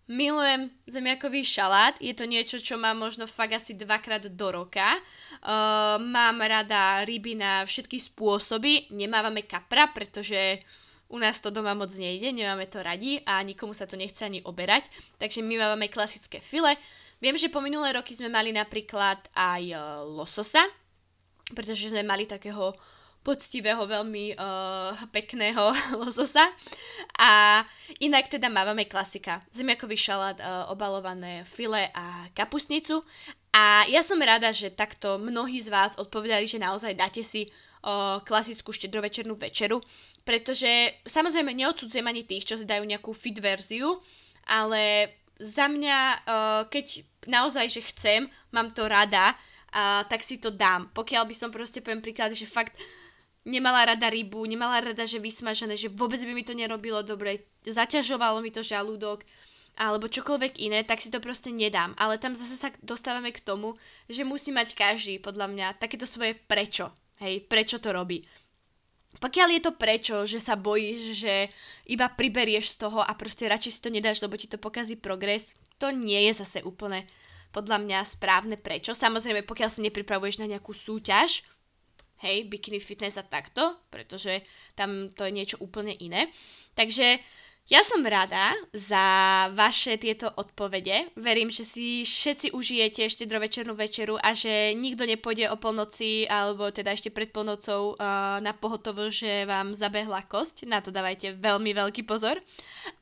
Milujem 0.07 0.71
zemiakový 0.87 1.42
šalát, 1.42 1.99
je 1.99 2.14
to 2.14 2.31
niečo, 2.31 2.62
čo 2.62 2.79
mám 2.79 2.95
možno 2.95 3.27
fakt 3.27 3.59
asi 3.59 3.75
dvakrát 3.75 4.23
do 4.31 4.49
roka. 4.55 5.03
Uh, 5.42 5.99
mám 5.99 6.38
rada 6.47 7.03
ryby 7.03 7.35
na 7.35 7.66
všetky 7.66 7.99
spôsoby, 7.99 8.87
nemávame 8.95 9.42
kapra, 9.42 9.90
pretože 9.90 10.62
u 11.11 11.19
nás 11.19 11.42
to 11.42 11.51
doma 11.51 11.75
moc 11.75 11.90
nejde, 11.90 12.31
nemáme 12.31 12.71
to 12.71 12.87
radi 12.87 13.19
a 13.27 13.42
nikomu 13.42 13.75
sa 13.75 13.90
to 13.90 13.99
nechce 13.99 14.23
ani 14.23 14.47
oberať, 14.47 14.87
takže 15.19 15.42
my 15.42 15.59
máme 15.59 15.90
klasické 15.90 16.38
file. 16.38 16.79
Viem, 17.19 17.35
že 17.35 17.51
po 17.51 17.59
minulé 17.59 17.90
roky 17.90 18.14
sme 18.14 18.31
mali 18.31 18.55
napríklad 18.55 19.19
aj 19.35 19.75
lososa, 20.07 20.71
pretože 21.51 21.90
sme 21.90 22.07
mali 22.07 22.31
takého 22.31 22.79
poctivého, 23.27 23.83
veľmi 23.83 24.39
uh, 24.39 24.95
pekného 25.11 25.75
lososa. 26.07 26.47
A 27.19 27.62
inak 27.99 28.31
teda 28.31 28.47
máme 28.47 28.87
klasika. 28.87 29.43
Zemiakový 29.51 29.99
šalát, 29.99 30.39
uh, 30.39 30.71
obalované 30.71 31.43
file 31.51 31.91
a 31.91 32.31
kapusnicu. 32.31 33.03
A 33.51 33.83
ja 33.91 34.07
som 34.07 34.23
rada, 34.23 34.55
že 34.55 34.71
takto 34.71 35.19
mnohí 35.19 35.59
z 35.59 35.75
vás 35.75 35.99
odpovedali, 35.99 36.47
že 36.47 36.62
naozaj 36.62 36.95
dáte 36.95 37.27
si 37.27 37.51
uh, 37.51 38.23
klasickú 38.23 38.71
štedrovečernú 38.71 39.35
večeru, 39.35 39.83
pretože 40.23 41.03
samozrejme 41.03 41.51
neodsudzujem 41.51 42.07
ani 42.07 42.23
tých, 42.23 42.47
čo 42.47 42.55
si 42.55 42.62
dajú 42.62 42.87
nejakú 42.87 43.11
fit 43.11 43.35
verziu, 43.43 43.99
ale 44.47 45.11
za 45.43 45.67
mňa, 45.67 45.99
uh, 46.23 46.62
keď 46.71 47.03
naozaj, 47.27 47.67
že 47.75 47.89
chcem, 47.91 48.31
mám 48.55 48.71
to 48.71 48.87
rada, 48.87 49.35
uh, 49.35 50.05
tak 50.07 50.21
si 50.21 50.39
to 50.39 50.53
dám. 50.53 50.93
Pokiaľ 50.93 51.25
by 51.27 51.35
som 51.35 51.51
proste 51.51 51.81
poviem 51.81 52.05
príklad, 52.05 52.37
že 52.37 52.49
fakt 52.49 52.77
nemala 53.47 53.95
rada 53.95 54.11
rybu, 54.11 54.43
nemala 54.45 54.83
rada, 54.83 55.07
že 55.07 55.23
vysmažené, 55.23 55.79
že 55.79 55.87
vôbec 55.87 56.19
by 56.19 56.33
mi 56.35 56.43
to 56.43 56.53
nerobilo 56.53 57.07
dobre, 57.07 57.47
zaťažovalo 57.63 58.43
mi 58.43 58.51
to 58.51 58.67
žalúdok 58.67 59.23
alebo 59.77 60.09
čokoľvek 60.09 60.57
iné, 60.59 60.83
tak 60.89 61.05
si 61.05 61.13
to 61.13 61.21
proste 61.21 61.53
nedám. 61.53 61.93
Ale 62.01 62.17
tam 62.17 62.33
zase 62.33 62.57
sa 62.57 62.73
dostávame 62.81 63.31
k 63.31 63.45
tomu, 63.45 63.77
že 64.09 64.25
musí 64.25 64.49
mať 64.49 64.73
každý, 64.73 65.21
podľa 65.21 65.53
mňa, 65.53 65.77
takéto 65.77 66.09
svoje 66.09 66.33
prečo. 66.33 66.91
Hej, 67.21 67.45
prečo 67.45 67.77
to 67.77 67.93
robí. 67.93 68.25
Pokiaľ 69.17 69.49
je 69.57 69.63
to 69.65 69.73
prečo, 69.77 70.17
že 70.29 70.41
sa 70.41 70.57
bojíš, 70.57 71.17
že 71.17 71.49
iba 71.89 72.09
priberieš 72.09 72.77
z 72.77 72.89
toho 72.89 73.01
a 73.01 73.13
proste 73.17 73.49
radšej 73.49 73.73
si 73.73 73.81
to 73.81 73.89
nedáš, 73.89 74.21
lebo 74.21 74.37
ti 74.37 74.49
to 74.49 74.61
pokazí 74.61 74.97
progres, 74.97 75.57
to 75.81 75.93
nie 75.93 76.29
je 76.29 76.41
zase 76.41 76.61
úplne 76.65 77.09
podľa 77.53 77.81
mňa 77.81 77.99
správne 78.05 78.57
prečo. 78.61 78.93
Samozrejme, 78.93 79.45
pokiaľ 79.49 79.71
sa 79.73 79.81
nepripravuješ 79.81 80.41
na 80.41 80.49
nejakú 80.49 80.77
súťaž, 80.77 81.41
hej, 82.23 82.49
bikini 82.49 82.81
fitness 82.81 83.21
a 83.21 83.25
takto, 83.25 83.77
pretože 83.93 84.45
tam 84.79 85.13
to 85.13 85.29
je 85.29 85.37
niečo 85.37 85.57
úplne 85.61 85.93
iné. 85.97 86.33
Takže 86.77 87.21
Ja 87.67 87.83
som 87.83 88.07
rada 88.07 88.55
za 88.71 89.07
vaše 89.51 89.99
tieto 89.99 90.31
odpovede. 90.31 91.11
Verím, 91.19 91.51
že 91.51 91.67
si 91.67 92.07
všetci 92.07 92.55
užijete 92.55 93.11
štedrovečernú 93.11 93.75
večeru 93.75 94.15
a 94.23 94.39
že 94.39 94.71
nikto 94.79 95.03
nepôjde 95.03 95.51
o 95.51 95.59
polnoci 95.59 96.31
alebo 96.31 96.71
teda 96.71 96.95
ešte 96.95 97.11
pred 97.11 97.35
polnocou 97.35 97.99
uh, 97.99 98.39
na 98.39 98.55
pohotovo, 98.55 99.11
že 99.11 99.51
vám 99.51 99.75
zabehla 99.75 100.23
kosť. 100.31 100.63
Na 100.63 100.79
to 100.79 100.95
dávajte 100.95 101.35
veľmi 101.43 101.75
veľký 101.75 102.07
pozor. 102.07 102.39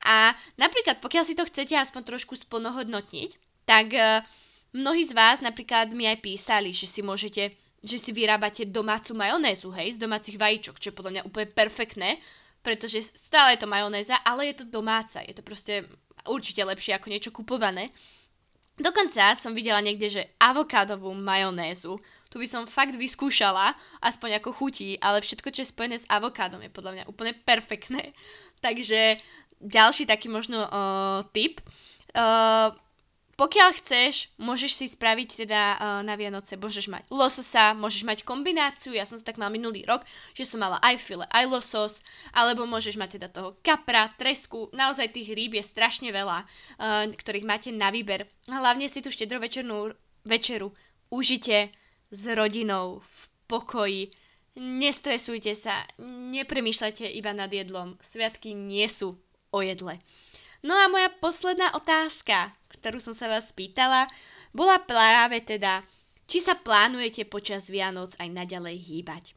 A 0.00 0.33
napríklad, 0.57 1.05
pokiaľ 1.05 1.24
si 1.29 1.37
to 1.37 1.44
chcete 1.44 1.77
aspoň 1.77 2.16
trošku 2.16 2.33
splnohodnotniť, 2.33 3.37
tak 3.68 3.92
uh, 3.92 4.24
mnohí 4.72 5.05
z 5.05 5.12
vás 5.12 5.44
napríklad 5.44 5.92
mi 5.92 6.09
aj 6.09 6.24
písali, 6.24 6.72
že 6.72 6.88
si 6.88 7.05
môžete, 7.05 7.53
že 7.84 8.00
si 8.00 8.10
vyrábate 8.16 8.64
domácu 8.64 9.12
majonézu, 9.12 9.68
hej, 9.76 9.94
z 9.94 10.02
domácich 10.02 10.40
vajíčok, 10.40 10.80
čo 10.80 10.88
je 10.90 10.96
podľa 10.96 11.12
mňa 11.12 11.22
úplne 11.28 11.48
perfektné 11.52 12.24
pretože 12.64 13.12
stále 13.12 13.54
je 13.54 13.60
to 13.60 13.68
majonéza, 13.68 14.16
ale 14.24 14.48
je 14.48 14.64
to 14.64 14.80
domáca. 14.80 15.20
Je 15.20 15.36
to 15.36 15.44
proste 15.44 15.84
určite 16.24 16.64
lepšie 16.64 16.96
ako 16.96 17.12
niečo 17.12 17.28
kupované. 17.28 17.92
Dokonca 18.80 19.36
som 19.36 19.52
videla 19.52 19.84
niekde, 19.84 20.08
že 20.10 20.32
avokádovú 20.40 21.12
majonézu, 21.12 22.00
tu 22.32 22.42
by 22.42 22.48
som 22.48 22.66
fakt 22.66 22.98
vyskúšala, 22.98 23.76
aspoň 24.02 24.42
ako 24.42 24.50
chutí, 24.50 24.98
ale 24.98 25.22
všetko, 25.22 25.54
čo 25.54 25.62
je 25.62 25.70
spojené 25.70 25.96
s 26.02 26.08
avokádom 26.10 26.58
je 26.58 26.72
podľa 26.72 26.92
mňa 26.98 27.04
úplne 27.06 27.36
perfektné. 27.46 28.10
Takže 28.58 29.22
ďalší 29.62 30.10
taký 30.10 30.26
možno 30.26 30.66
uh, 30.66 31.22
tip. 31.30 31.62
Uh, 32.16 32.74
pokiaľ 33.34 33.70
chceš, 33.78 34.30
môžeš 34.38 34.72
si 34.78 34.86
spraviť 34.86 35.46
teda 35.46 35.62
uh, 35.74 35.78
na 36.06 36.14
Vianoce, 36.14 36.54
môžeš 36.54 36.86
mať 36.86 37.04
lososa, 37.10 37.74
môžeš 37.74 38.06
mať 38.06 38.18
kombináciu, 38.22 38.94
ja 38.94 39.02
som 39.02 39.18
to 39.18 39.26
tak 39.26 39.38
mal 39.38 39.50
minulý 39.50 39.82
rok, 39.82 40.06
že 40.38 40.46
som 40.46 40.62
mala 40.62 40.78
aj 40.82 41.02
file, 41.02 41.26
aj 41.30 41.44
losos, 41.50 41.98
alebo 42.30 42.66
môžeš 42.66 42.94
mať 42.94 43.18
teda 43.18 43.28
toho 43.34 43.58
kapra, 43.66 44.10
tresku, 44.14 44.70
naozaj 44.70 45.10
tých 45.10 45.34
rýb 45.34 45.58
je 45.58 45.64
strašne 45.66 46.14
veľa, 46.14 46.46
uh, 46.46 47.10
ktorých 47.10 47.48
máte 47.48 47.70
na 47.74 47.90
výber. 47.90 48.30
Hlavne 48.46 48.86
si 48.86 49.02
tú 49.02 49.10
štedrovečernú 49.10 49.94
večeru 50.24 50.70
užite 51.10 51.74
s 52.10 52.22
rodinou 52.30 53.02
v 53.02 53.18
pokoji, 53.50 54.02
nestresujte 54.54 55.54
sa, 55.58 55.86
nepremýšľajte 55.98 57.10
iba 57.10 57.34
nad 57.34 57.50
jedlom, 57.50 57.98
sviatky 57.98 58.54
nie 58.54 58.86
sú 58.86 59.18
o 59.50 59.58
jedle. 59.62 59.98
No 60.64 60.72
a 60.72 60.88
moja 60.88 61.12
posledná 61.20 61.77
otázka, 61.77 62.57
ktorú 62.72 62.96
som 62.96 63.12
sa 63.12 63.29
vás 63.29 63.53
spýtala, 63.53 64.09
bola 64.57 64.81
práve 64.81 65.44
teda, 65.44 65.85
či 66.24 66.40
sa 66.40 66.57
plánujete 66.57 67.29
počas 67.29 67.68
Vianoc 67.68 68.16
aj 68.16 68.33
naďalej 68.33 68.81
hýbať. 68.81 69.37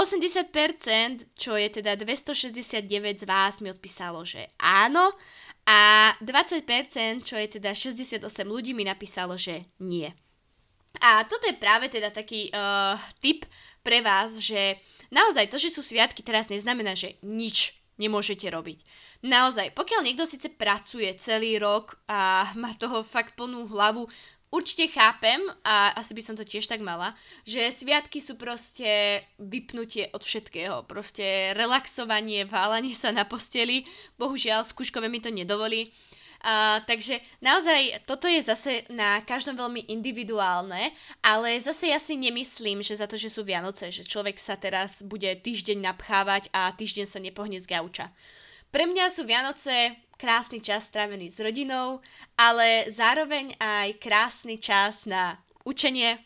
80%, 0.00 1.36
čo 1.36 1.56
je 1.56 1.68
teda 1.68 1.96
269 2.00 2.88
z 3.20 3.24
vás, 3.28 3.60
mi 3.60 3.68
odpísalo, 3.68 4.24
že 4.24 4.48
áno 4.56 5.12
a 5.68 6.12
20%, 6.24 6.64
čo 7.24 7.36
je 7.36 7.48
teda 7.60 7.76
68 7.76 8.24
ľudí, 8.44 8.72
mi 8.72 8.84
napísalo, 8.84 9.36
že 9.36 9.68
nie. 9.80 10.08
A 11.00 11.24
toto 11.28 11.44
je 11.48 11.56
práve 11.56 11.92
teda 11.92 12.08
taký 12.12 12.48
uh, 12.52 12.96
tip 13.20 13.44
pre 13.84 14.00
vás, 14.00 14.40
že 14.40 14.80
naozaj 15.12 15.52
to, 15.52 15.60
že 15.60 15.68
sú 15.68 15.84
sviatky 15.84 16.24
teraz 16.24 16.48
neznamená, 16.48 16.96
že 16.96 17.20
nič 17.20 17.76
nemôžete 17.96 18.48
robiť. 18.48 18.78
Naozaj, 19.24 19.72
pokiaľ 19.72 20.00
niekto 20.04 20.28
síce 20.28 20.52
pracuje 20.52 21.08
celý 21.16 21.56
rok 21.56 21.96
a 22.10 22.52
má 22.58 22.76
toho 22.76 23.00
fakt 23.00 23.32
plnú 23.36 23.64
hlavu, 23.70 24.08
určite 24.52 24.88
chápem 24.88 25.40
a 25.66 25.92
asi 25.98 26.14
by 26.14 26.22
som 26.22 26.34
to 26.38 26.46
tiež 26.46 26.64
tak 26.64 26.80
mala, 26.80 27.12
že 27.44 27.68
sviatky 27.68 28.22
sú 28.22 28.38
proste 28.38 29.22
vypnutie 29.36 30.08
od 30.14 30.22
všetkého. 30.22 30.86
Proste 30.86 31.52
relaxovanie, 31.52 32.46
válanie 32.48 32.94
sa 32.94 33.10
na 33.12 33.28
posteli. 33.28 33.84
Bohužiaľ, 34.16 34.64
skúškové 34.64 35.10
mi 35.10 35.20
to 35.20 35.28
nedovolí. 35.28 35.92
Uh, 36.36 36.84
takže 36.84 37.18
naozaj 37.40 38.04
toto 38.04 38.28
je 38.28 38.44
zase 38.44 38.84
na 38.92 39.24
každom 39.24 39.56
veľmi 39.56 39.88
individuálne, 39.88 40.92
ale 41.24 41.58
zase 41.58 41.90
ja 41.90 41.98
si 41.98 42.12
nemyslím, 42.14 42.84
že 42.84 43.00
za 43.00 43.08
to, 43.08 43.16
že 43.16 43.32
sú 43.32 43.42
Vianoce, 43.42 43.88
že 43.88 44.04
človek 44.04 44.36
sa 44.36 44.54
teraz 44.54 45.00
bude 45.00 45.32
týždeň 45.32 45.80
napchávať 45.80 46.52
a 46.52 46.70
týždeň 46.76 47.06
sa 47.08 47.18
nepohne 47.18 47.56
z 47.56 47.66
gauča. 47.66 48.12
Pre 48.76 48.84
mňa 48.84 49.08
sú 49.08 49.24
Vianoce 49.24 49.96
krásny 50.20 50.60
čas 50.60 50.92
strávený 50.92 51.32
s 51.32 51.40
rodinou, 51.40 52.04
ale 52.36 52.92
zároveň 52.92 53.56
aj 53.56 53.96
krásny 53.96 54.60
čas 54.60 55.08
na 55.08 55.40
učenie, 55.64 56.20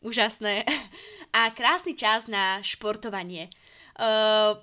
úžasné, 0.00 0.64
a 1.36 1.52
krásny 1.52 1.92
čas 1.92 2.24
na 2.24 2.64
športovanie. 2.64 3.52
Uh, 4.00 4.56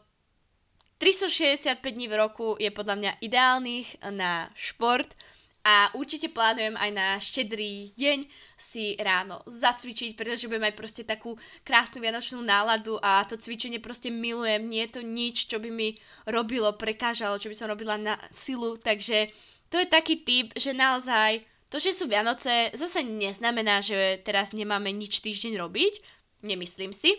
365 0.97 1.77
dní 1.77 2.09
v 2.09 2.17
roku 2.17 2.57
je 2.57 2.73
podľa 2.73 2.95
mňa 3.05 3.11
ideálnych 3.21 4.01
na 4.17 4.49
šport 4.57 5.13
a 5.67 5.91
určite 5.99 6.31
plánujem 6.31 6.79
aj 6.79 6.91
na 6.95 7.19
štedrý 7.19 7.91
deň 7.99 8.23
si 8.55 8.95
ráno 8.95 9.43
zacvičiť, 9.43 10.15
pretože 10.15 10.47
budem 10.47 10.63
mať 10.63 10.79
proste 10.79 11.03
takú 11.03 11.35
krásnu 11.67 11.99
vianočnú 11.99 12.39
náladu 12.39 12.95
a 13.03 13.27
to 13.27 13.35
cvičenie 13.35 13.83
proste 13.83 14.07
milujem. 14.07 14.63
Nie 14.63 14.87
je 14.87 14.95
to 14.95 15.01
nič, 15.03 15.51
čo 15.51 15.59
by 15.59 15.67
mi 15.67 15.99
robilo, 16.23 16.71
prekážalo, 16.79 17.35
čo 17.35 17.51
by 17.51 17.55
som 17.59 17.67
robila 17.67 17.99
na 17.99 18.15
silu, 18.31 18.79
takže 18.79 19.27
to 19.67 19.75
je 19.75 19.91
taký 19.91 20.23
typ, 20.23 20.55
že 20.55 20.71
naozaj 20.71 21.43
to, 21.67 21.83
že 21.83 21.91
sú 21.91 22.07
Vianoce, 22.07 22.71
zase 22.71 23.03
neznamená, 23.03 23.83
že 23.83 24.23
teraz 24.23 24.55
nemáme 24.55 24.87
nič 24.95 25.19
týždeň 25.19 25.59
robiť, 25.59 25.93
nemyslím 26.47 26.95
si, 26.95 27.11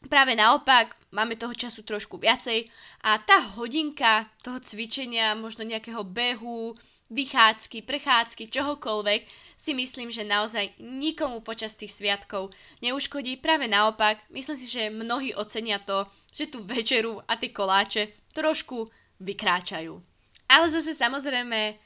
Práve 0.00 0.32
naopak, 0.32 0.96
máme 1.12 1.36
toho 1.36 1.52
času 1.52 1.84
trošku 1.84 2.16
viacej. 2.16 2.72
A 3.04 3.20
tá 3.20 3.52
hodinka 3.52 4.32
toho 4.40 4.56
cvičenia, 4.56 5.36
možno 5.36 5.60
nejakého 5.60 6.00
behu, 6.08 6.72
vychádzky, 7.10 7.82
prechádzky, 7.82 8.48
čohokoľvek, 8.48 9.22
si 9.60 9.76
myslím, 9.76 10.08
že 10.08 10.24
naozaj 10.24 10.80
nikomu 10.80 11.44
počas 11.44 11.76
tých 11.76 11.92
sviatkov 11.92 12.48
neuškodí. 12.80 13.36
Práve 13.44 13.68
naopak, 13.68 14.24
myslím 14.32 14.56
si, 14.56 14.66
že 14.70 14.88
mnohí 14.88 15.36
ocenia 15.36 15.76
to, 15.84 16.08
že 16.32 16.48
tú 16.48 16.64
večeru 16.64 17.20
a 17.28 17.36
tie 17.36 17.52
koláče 17.52 18.16
trošku 18.32 18.88
vykráčajú. 19.20 20.00
Ale 20.48 20.66
zase 20.72 20.96
samozrejme 20.96 21.76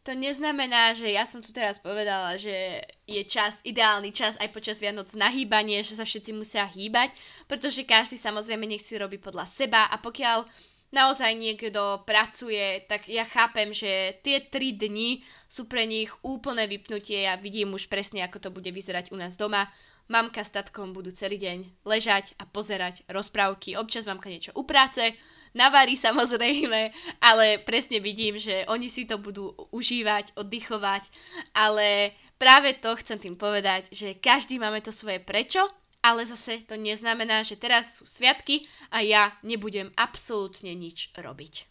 to 0.00 0.16
neznamená, 0.16 0.96
že 0.96 1.12
ja 1.12 1.28
som 1.28 1.44
tu 1.44 1.52
teraz 1.52 1.76
povedala, 1.76 2.34
že 2.40 2.82
je 3.04 3.20
čas, 3.28 3.60
ideálny 3.62 4.10
čas 4.16 4.32
aj 4.40 4.48
počas 4.48 4.80
Vianoc 4.80 5.12
na 5.12 5.28
hýbanie, 5.28 5.84
že 5.84 5.94
sa 5.94 6.08
všetci 6.08 6.32
musia 6.32 6.64
hýbať, 6.64 7.12
pretože 7.44 7.84
každý 7.84 8.16
samozrejme 8.16 8.64
nech 8.64 8.80
si 8.80 8.96
robí 8.96 9.20
podľa 9.20 9.44
seba 9.44 9.86
a 9.92 10.00
pokiaľ 10.00 10.48
naozaj 10.90 11.34
niekto 11.38 12.02
pracuje, 12.02 12.82
tak 12.86 13.06
ja 13.06 13.26
chápem, 13.26 13.70
že 13.70 14.18
tie 14.22 14.42
3 14.42 14.76
dni 14.76 15.22
sú 15.46 15.66
pre 15.66 15.86
nich 15.86 16.10
úplné 16.22 16.66
vypnutie. 16.66 17.26
Ja 17.26 17.38
vidím 17.38 17.74
už 17.74 17.86
presne, 17.86 18.26
ako 18.26 18.38
to 18.38 18.50
bude 18.50 18.70
vyzerať 18.70 19.14
u 19.14 19.16
nás 19.18 19.38
doma. 19.38 19.70
Mamka 20.10 20.42
s 20.42 20.50
tatkom 20.50 20.90
budú 20.90 21.14
celý 21.14 21.38
deň 21.38 21.86
ležať 21.86 22.34
a 22.42 22.44
pozerať 22.46 23.06
rozprávky. 23.06 23.78
Občas 23.78 24.02
mamka 24.02 24.26
niečo 24.26 24.50
upráce, 24.58 25.14
navarí 25.54 25.94
samozrejme, 26.06 26.90
ale 27.22 27.62
presne 27.62 28.02
vidím, 28.02 28.38
že 28.38 28.66
oni 28.66 28.90
si 28.90 29.06
to 29.06 29.22
budú 29.22 29.54
užívať, 29.70 30.34
oddychovať, 30.34 31.06
ale 31.54 32.18
práve 32.42 32.74
to 32.82 32.90
chcem 32.98 33.22
tým 33.22 33.38
povedať, 33.38 33.86
že 33.94 34.18
každý 34.18 34.58
máme 34.58 34.82
to 34.82 34.90
svoje 34.90 35.22
prečo, 35.22 35.70
ale 36.00 36.24
zase 36.24 36.64
to 36.64 36.76
neznamená, 36.76 37.44
že 37.44 37.60
teraz 37.60 38.00
sú 38.00 38.08
sviatky 38.08 38.64
a 38.88 39.04
ja 39.04 39.36
nebudem 39.44 39.92
absolútne 39.96 40.72
nič 40.72 41.12
robiť. 41.16 41.68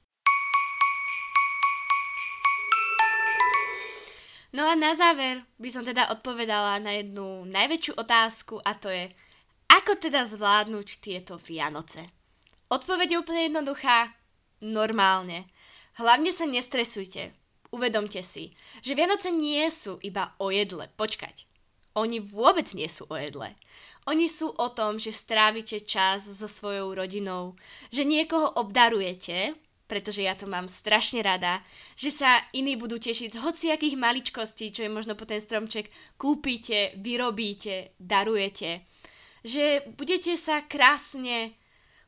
No 4.49 4.65
a 4.65 4.73
na 4.73 4.97
záver 4.97 5.45
by 5.61 5.69
som 5.69 5.85
teda 5.85 6.09
odpovedala 6.09 6.81
na 6.81 6.97
jednu 6.97 7.45
najväčšiu 7.45 7.93
otázku 7.93 8.57
a 8.65 8.73
to 8.73 8.89
je, 8.89 9.13
ako 9.69 10.01
teda 10.01 10.25
zvládnuť 10.25 10.97
tieto 11.05 11.37
Vianoce? 11.37 12.09
Odpoveď 12.73 13.07
je 13.13 13.21
úplne 13.21 13.41
jednoduchá. 13.45 14.13
Normálne. 14.65 15.45
Hlavne 16.01 16.33
sa 16.33 16.49
nestresujte. 16.49 17.33
Uvedomte 17.69 18.25
si, 18.25 18.57
že 18.81 18.97
Vianoce 18.97 19.29
nie 19.29 19.61
sú 19.69 20.01
iba 20.01 20.33
o 20.41 20.49
jedle. 20.49 20.89
Počkať. 20.97 21.45
Oni 21.93 22.17
vôbec 22.17 22.73
nie 22.73 22.89
sú 22.89 23.05
o 23.05 23.15
jedle. 23.17 23.53
Oni 24.09 24.25
sú 24.25 24.49
o 24.49 24.67
tom, 24.73 24.97
že 24.97 25.13
strávite 25.13 25.85
čas 25.85 26.25
so 26.25 26.49
svojou 26.49 26.97
rodinou, 26.97 27.53
že 27.93 28.01
niekoho 28.01 28.57
obdarujete, 28.57 29.53
pretože 29.85 30.25
ja 30.25 30.33
to 30.33 30.49
mám 30.49 30.65
strašne 30.65 31.21
rada, 31.21 31.61
že 31.93 32.09
sa 32.09 32.41
iní 32.57 32.73
budú 32.73 32.97
tešiť 32.97 33.37
z 33.37 33.41
hociakých 33.41 33.93
maličkostí, 34.01 34.73
čo 34.73 34.81
je 34.85 34.89
možno 34.89 35.13
po 35.13 35.29
ten 35.29 35.37
stromček 35.37 35.93
kúpite, 36.17 36.97
vyrobíte, 36.97 37.93
darujete. 38.01 38.89
Že 39.45 39.93
budete 39.93 40.33
sa 40.41 40.65
krásne 40.65 41.53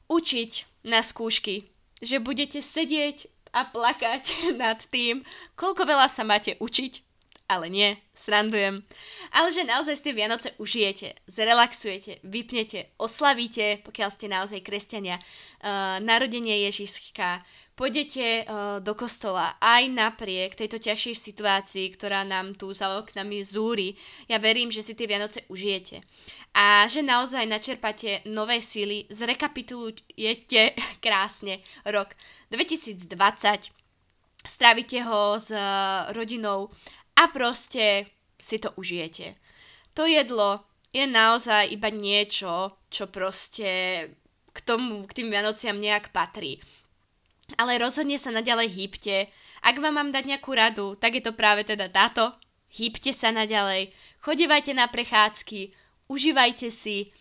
učiť 0.10 0.52
na 0.90 1.06
skúšky. 1.06 1.70
Že 2.02 2.18
budete 2.26 2.66
sedieť 2.66 3.30
a 3.54 3.70
plakať 3.70 4.26
nad 4.62 4.82
tým, 4.90 5.22
koľko 5.54 5.86
veľa 5.86 6.10
sa 6.10 6.26
máte 6.26 6.58
učiť 6.58 7.11
ale 7.52 7.68
nie, 7.68 8.00
srandujem. 8.16 8.88
Ale 9.36 9.52
že 9.52 9.68
naozaj 9.68 10.00
ste 10.00 10.16
Vianoce 10.16 10.56
užijete, 10.56 11.20
zrelaxujete, 11.28 12.24
vypnete, 12.24 12.96
oslavíte, 12.96 13.84
pokiaľ 13.84 14.10
ste 14.16 14.32
naozaj 14.32 14.64
kresťania, 14.64 15.20
uh, 15.20 16.00
narodenie 16.00 16.64
Ježiška, 16.72 17.44
pôjdete 17.76 18.48
uh, 18.48 18.80
do 18.80 18.96
kostola 18.96 19.60
aj 19.60 19.92
napriek 19.92 20.56
tejto 20.56 20.80
ťažšej 20.80 21.16
situácii, 21.20 21.86
ktorá 22.00 22.24
nám 22.24 22.56
tu 22.56 22.72
za 22.72 22.96
oknami 22.96 23.44
zúri. 23.44 24.00
Ja 24.32 24.40
verím, 24.40 24.72
že 24.72 24.80
si 24.80 24.96
tie 24.96 25.12
Vianoce 25.12 25.44
užijete. 25.52 26.00
A 26.56 26.88
že 26.88 27.04
naozaj 27.04 27.48
načerpate 27.48 28.24
nové 28.28 28.64
síly, 28.64 29.08
zrekapitulujete 29.12 30.76
krásne 31.04 31.60
rok 31.84 32.16
2020, 32.52 33.12
strávite 34.48 35.00
ho 35.04 35.40
s 35.40 35.52
uh, 35.52 36.12
rodinou 36.12 36.72
a 37.22 37.30
proste 37.30 38.10
si 38.42 38.58
to 38.58 38.74
užijete. 38.74 39.38
To 39.94 40.10
jedlo 40.10 40.66
je 40.90 41.06
naozaj 41.06 41.70
iba 41.70 41.94
niečo, 41.94 42.74
čo 42.90 43.06
proste 43.06 43.70
k 44.52 44.60
tomu, 44.66 45.06
k 45.06 45.22
tým 45.22 45.30
Vianociam 45.30 45.78
nejak 45.78 46.10
patrí. 46.10 46.58
Ale 47.56 47.78
rozhodne 47.78 48.18
sa 48.18 48.34
naďalej 48.34 48.74
hýbte. 48.74 49.30
Ak 49.62 49.78
vám 49.78 50.02
mám 50.02 50.10
dať 50.10 50.26
nejakú 50.26 50.52
radu, 50.52 50.98
tak 50.98 51.16
je 51.16 51.24
to 51.24 51.38
práve 51.38 51.64
teda 51.64 51.88
táto. 51.94 52.34
Hýbte 52.72 53.12
sa 53.12 53.30
naďalej, 53.36 53.92
chodevajte 54.24 54.72
na 54.72 54.88
prechádzky, 54.88 55.76
užívajte 56.08 56.72
si, 56.72 57.12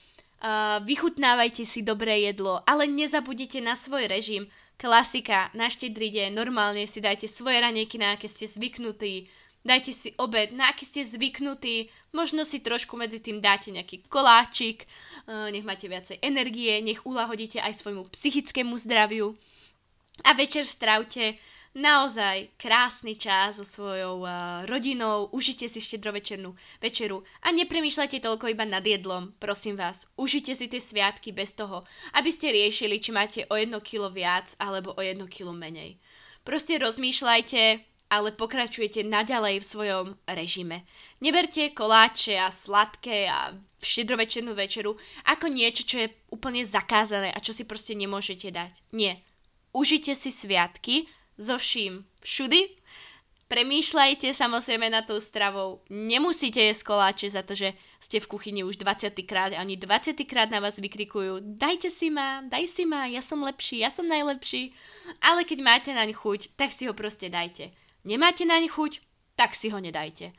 vychutnávajte 0.86 1.66
si 1.66 1.82
dobré 1.82 2.30
jedlo, 2.30 2.62
ale 2.64 2.86
nezabudite 2.86 3.58
na 3.58 3.74
svoj 3.74 4.06
režim. 4.06 4.46
Klasika, 4.78 5.50
na 5.52 5.68
štedrý 5.68 6.08
deň, 6.14 6.30
normálne 6.32 6.86
si 6.86 7.02
dajte 7.02 7.28
svoje 7.28 7.60
ranejky, 7.60 7.98
na 8.00 8.16
aké 8.16 8.30
ste 8.30 8.48
zvyknutí, 8.48 9.28
dajte 9.64 9.92
si 9.92 10.09
obed, 10.16 10.53
na 10.53 10.73
aký 10.73 10.85
ste 10.87 11.05
zvyknutí, 11.05 11.92
možno 12.12 12.44
si 12.49 12.61
trošku 12.61 12.96
medzi 12.96 13.20
tým 13.20 13.40
dáte 13.44 13.68
nejaký 13.68 14.07
koláčik, 14.09 14.88
nech 15.29 15.66
máte 15.66 15.87
viacej 15.87 16.18
energie, 16.25 16.81
nech 16.81 17.05
ulahodíte 17.05 17.61
aj 17.61 17.81
svojmu 17.81 18.09
psychickému 18.11 18.75
zdraviu 18.81 19.37
a 20.25 20.33
večer 20.37 20.68
strávte 20.68 21.40
naozaj 21.75 22.51
krásny 22.59 23.14
čas 23.14 23.57
so 23.57 23.64
svojou 23.64 24.27
uh, 24.27 24.66
rodinou, 24.66 25.31
užite 25.31 25.70
si 25.70 25.79
štedrovečernú 25.79 26.51
večeru 26.83 27.23
a 27.46 27.55
nepremýšľajte 27.55 28.18
toľko 28.18 28.51
iba 28.51 28.66
nad 28.66 28.83
jedlom, 28.83 29.31
prosím 29.38 29.79
vás. 29.79 30.05
Užite 30.18 30.59
si 30.59 30.66
tie 30.66 30.83
sviatky 30.83 31.31
bez 31.31 31.55
toho, 31.55 31.87
aby 32.18 32.31
ste 32.35 32.51
riešili, 32.51 32.99
či 32.99 33.14
máte 33.14 33.40
o 33.46 33.55
jedno 33.55 33.79
kilo 33.79 34.11
viac 34.11 34.51
alebo 34.59 34.99
o 34.99 35.01
jedno 35.01 35.31
kilo 35.31 35.55
menej. 35.55 35.96
Proste 36.42 36.81
rozmýšľajte, 36.81 37.89
ale 38.11 38.35
pokračujete 38.35 39.07
naďalej 39.07 39.62
v 39.62 39.68
svojom 39.70 40.07
režime. 40.27 40.83
Neberte 41.23 41.70
koláče 41.70 42.35
a 42.42 42.51
sladké 42.51 43.31
a 43.31 43.55
štedrovečernú 43.79 44.53
večeru 44.53 44.99
ako 45.25 45.46
niečo, 45.46 45.87
čo 45.87 45.96
je 46.05 46.12
úplne 46.35 46.66
zakázané 46.66 47.31
a 47.31 47.38
čo 47.38 47.55
si 47.55 47.62
proste 47.62 47.94
nemôžete 47.94 48.51
dať. 48.51 48.75
Nie. 48.90 49.23
Užite 49.70 50.18
si 50.18 50.35
sviatky 50.35 51.07
so 51.38 51.55
vším 51.55 52.03
všudy. 52.27 52.83
Premýšľajte 53.51 54.31
samozrejme 54.31 54.90
na 54.94 55.03
tou 55.03 55.18
stravou. 55.18 55.83
Nemusíte 55.90 56.62
jesť 56.62 56.87
koláče 56.87 57.35
za 57.35 57.42
to, 57.42 57.59
že 57.59 57.75
ste 57.99 58.23
v 58.23 58.31
kuchyni 58.31 58.62
už 58.62 58.79
20 58.79 59.11
krát 59.27 59.51
a 59.55 59.62
oni 59.62 59.75
20 59.75 60.14
krát 60.23 60.51
na 60.51 60.62
vás 60.62 60.79
vykrikujú 60.79 61.42
dajte 61.59 61.90
si 61.90 62.14
ma, 62.14 62.46
daj 62.46 62.70
si 62.70 62.87
ma, 62.87 63.11
ja 63.11 63.18
som 63.18 63.42
lepší, 63.42 63.83
ja 63.83 63.90
som 63.90 64.07
najlepší. 64.07 64.70
Ale 65.18 65.42
keď 65.42 65.59
máte 65.66 65.90
naň 65.90 66.14
chuť, 66.14 66.55
tak 66.55 66.70
si 66.70 66.87
ho 66.87 66.94
proste 66.94 67.27
dajte 67.27 67.75
nemáte 68.04 68.44
naň 68.44 68.68
chuť, 68.68 69.00
tak 69.36 69.56
si 69.56 69.72
ho 69.72 69.78
nedajte. 69.80 70.32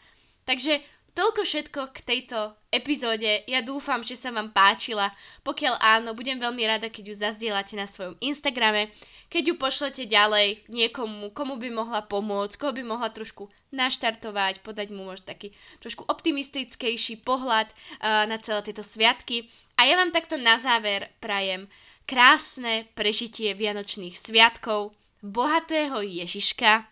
Takže 0.46 0.82
toľko 1.14 1.42
všetko 1.44 1.82
k 1.92 1.98
tejto 2.02 2.56
epizóde. 2.72 3.44
Ja 3.46 3.60
dúfam, 3.62 4.02
že 4.02 4.16
sa 4.16 4.32
vám 4.32 4.56
páčila. 4.56 5.12
Pokiaľ 5.44 5.76
áno, 5.80 6.16
budem 6.16 6.40
veľmi 6.40 6.64
rada, 6.64 6.88
keď 6.88 7.04
ju 7.12 7.16
zazdielate 7.18 7.76
na 7.76 7.86
svojom 7.86 8.16
Instagrame, 8.24 8.94
keď 9.32 9.44
ju 9.48 9.56
pošlete 9.56 10.04
ďalej 10.12 10.68
niekomu, 10.68 11.32
komu 11.32 11.56
by 11.56 11.70
mohla 11.72 12.04
pomôcť, 12.04 12.60
koho 12.60 12.76
by 12.76 12.84
mohla 12.84 13.08
trošku 13.16 13.48
naštartovať, 13.72 14.60
podať 14.60 14.92
mu 14.92 15.08
možno 15.08 15.32
taký 15.32 15.56
trošku 15.80 16.04
optimistickejší 16.04 17.24
pohľad 17.24 17.72
uh, 17.72 18.28
na 18.28 18.36
celé 18.44 18.60
tieto 18.68 18.84
sviatky. 18.84 19.48
A 19.80 19.88
ja 19.88 19.96
vám 19.96 20.12
takto 20.12 20.36
na 20.36 20.60
záver 20.60 21.16
prajem 21.24 21.72
krásne 22.04 22.92
prežitie 22.92 23.56
Vianočných 23.56 24.20
sviatkov, 24.20 24.92
bohatého 25.24 26.04
Ježiška, 26.04 26.92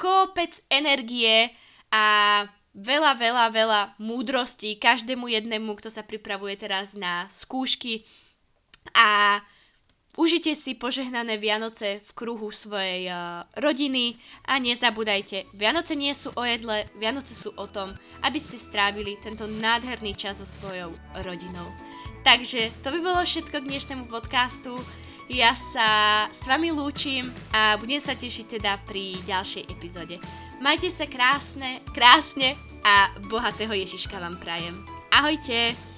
kopec 0.00 0.56
energie 0.72 1.52
a 1.92 2.48
veľa, 2.72 3.12
veľa, 3.20 3.44
veľa 3.52 3.80
múdrosti 4.00 4.80
každému 4.80 5.28
jednému, 5.28 5.76
kto 5.76 5.92
sa 5.92 6.00
pripravuje 6.00 6.56
teraz 6.56 6.96
na 6.96 7.28
skúšky 7.28 8.08
a 8.96 9.42
užite 10.16 10.56
si 10.56 10.72
požehnané 10.72 11.36
Vianoce 11.36 12.00
v 12.00 12.10
kruhu 12.16 12.48
svojej 12.48 13.12
uh, 13.12 13.44
rodiny 13.60 14.16
a 14.48 14.56
nezabúdajte, 14.56 15.50
Vianoce 15.52 15.92
nie 15.98 16.16
sú 16.16 16.32
o 16.32 16.42
jedle, 16.48 16.88
Vianoce 16.96 17.36
sú 17.36 17.52
o 17.58 17.66
tom, 17.68 17.92
aby 18.24 18.38
ste 18.40 18.56
strávili 18.56 19.20
tento 19.20 19.44
nádherný 19.44 20.16
čas 20.16 20.40
so 20.40 20.48
svojou 20.48 20.96
rodinou. 21.20 21.68
Takže 22.24 22.72
to 22.84 22.92
by 22.92 23.00
bolo 23.00 23.20
všetko 23.24 23.64
k 23.64 23.68
dnešnému 23.68 24.04
podcastu. 24.12 24.76
Ja 25.30 25.54
sa 25.54 26.26
s 26.34 26.42
vami 26.42 26.74
lúčim 26.74 27.30
a 27.54 27.78
budem 27.78 28.02
sa 28.02 28.18
tešiť 28.18 28.58
teda 28.58 28.82
pri 28.82 29.14
ďalšej 29.30 29.62
epizóde. 29.70 30.18
Majte 30.58 30.90
sa 30.90 31.06
krásne, 31.06 31.86
krásne 31.94 32.58
a 32.82 33.14
bohatého 33.30 33.70
Ježiška 33.70 34.18
vám 34.18 34.34
prajem. 34.42 34.74
Ahojte! 35.14 35.89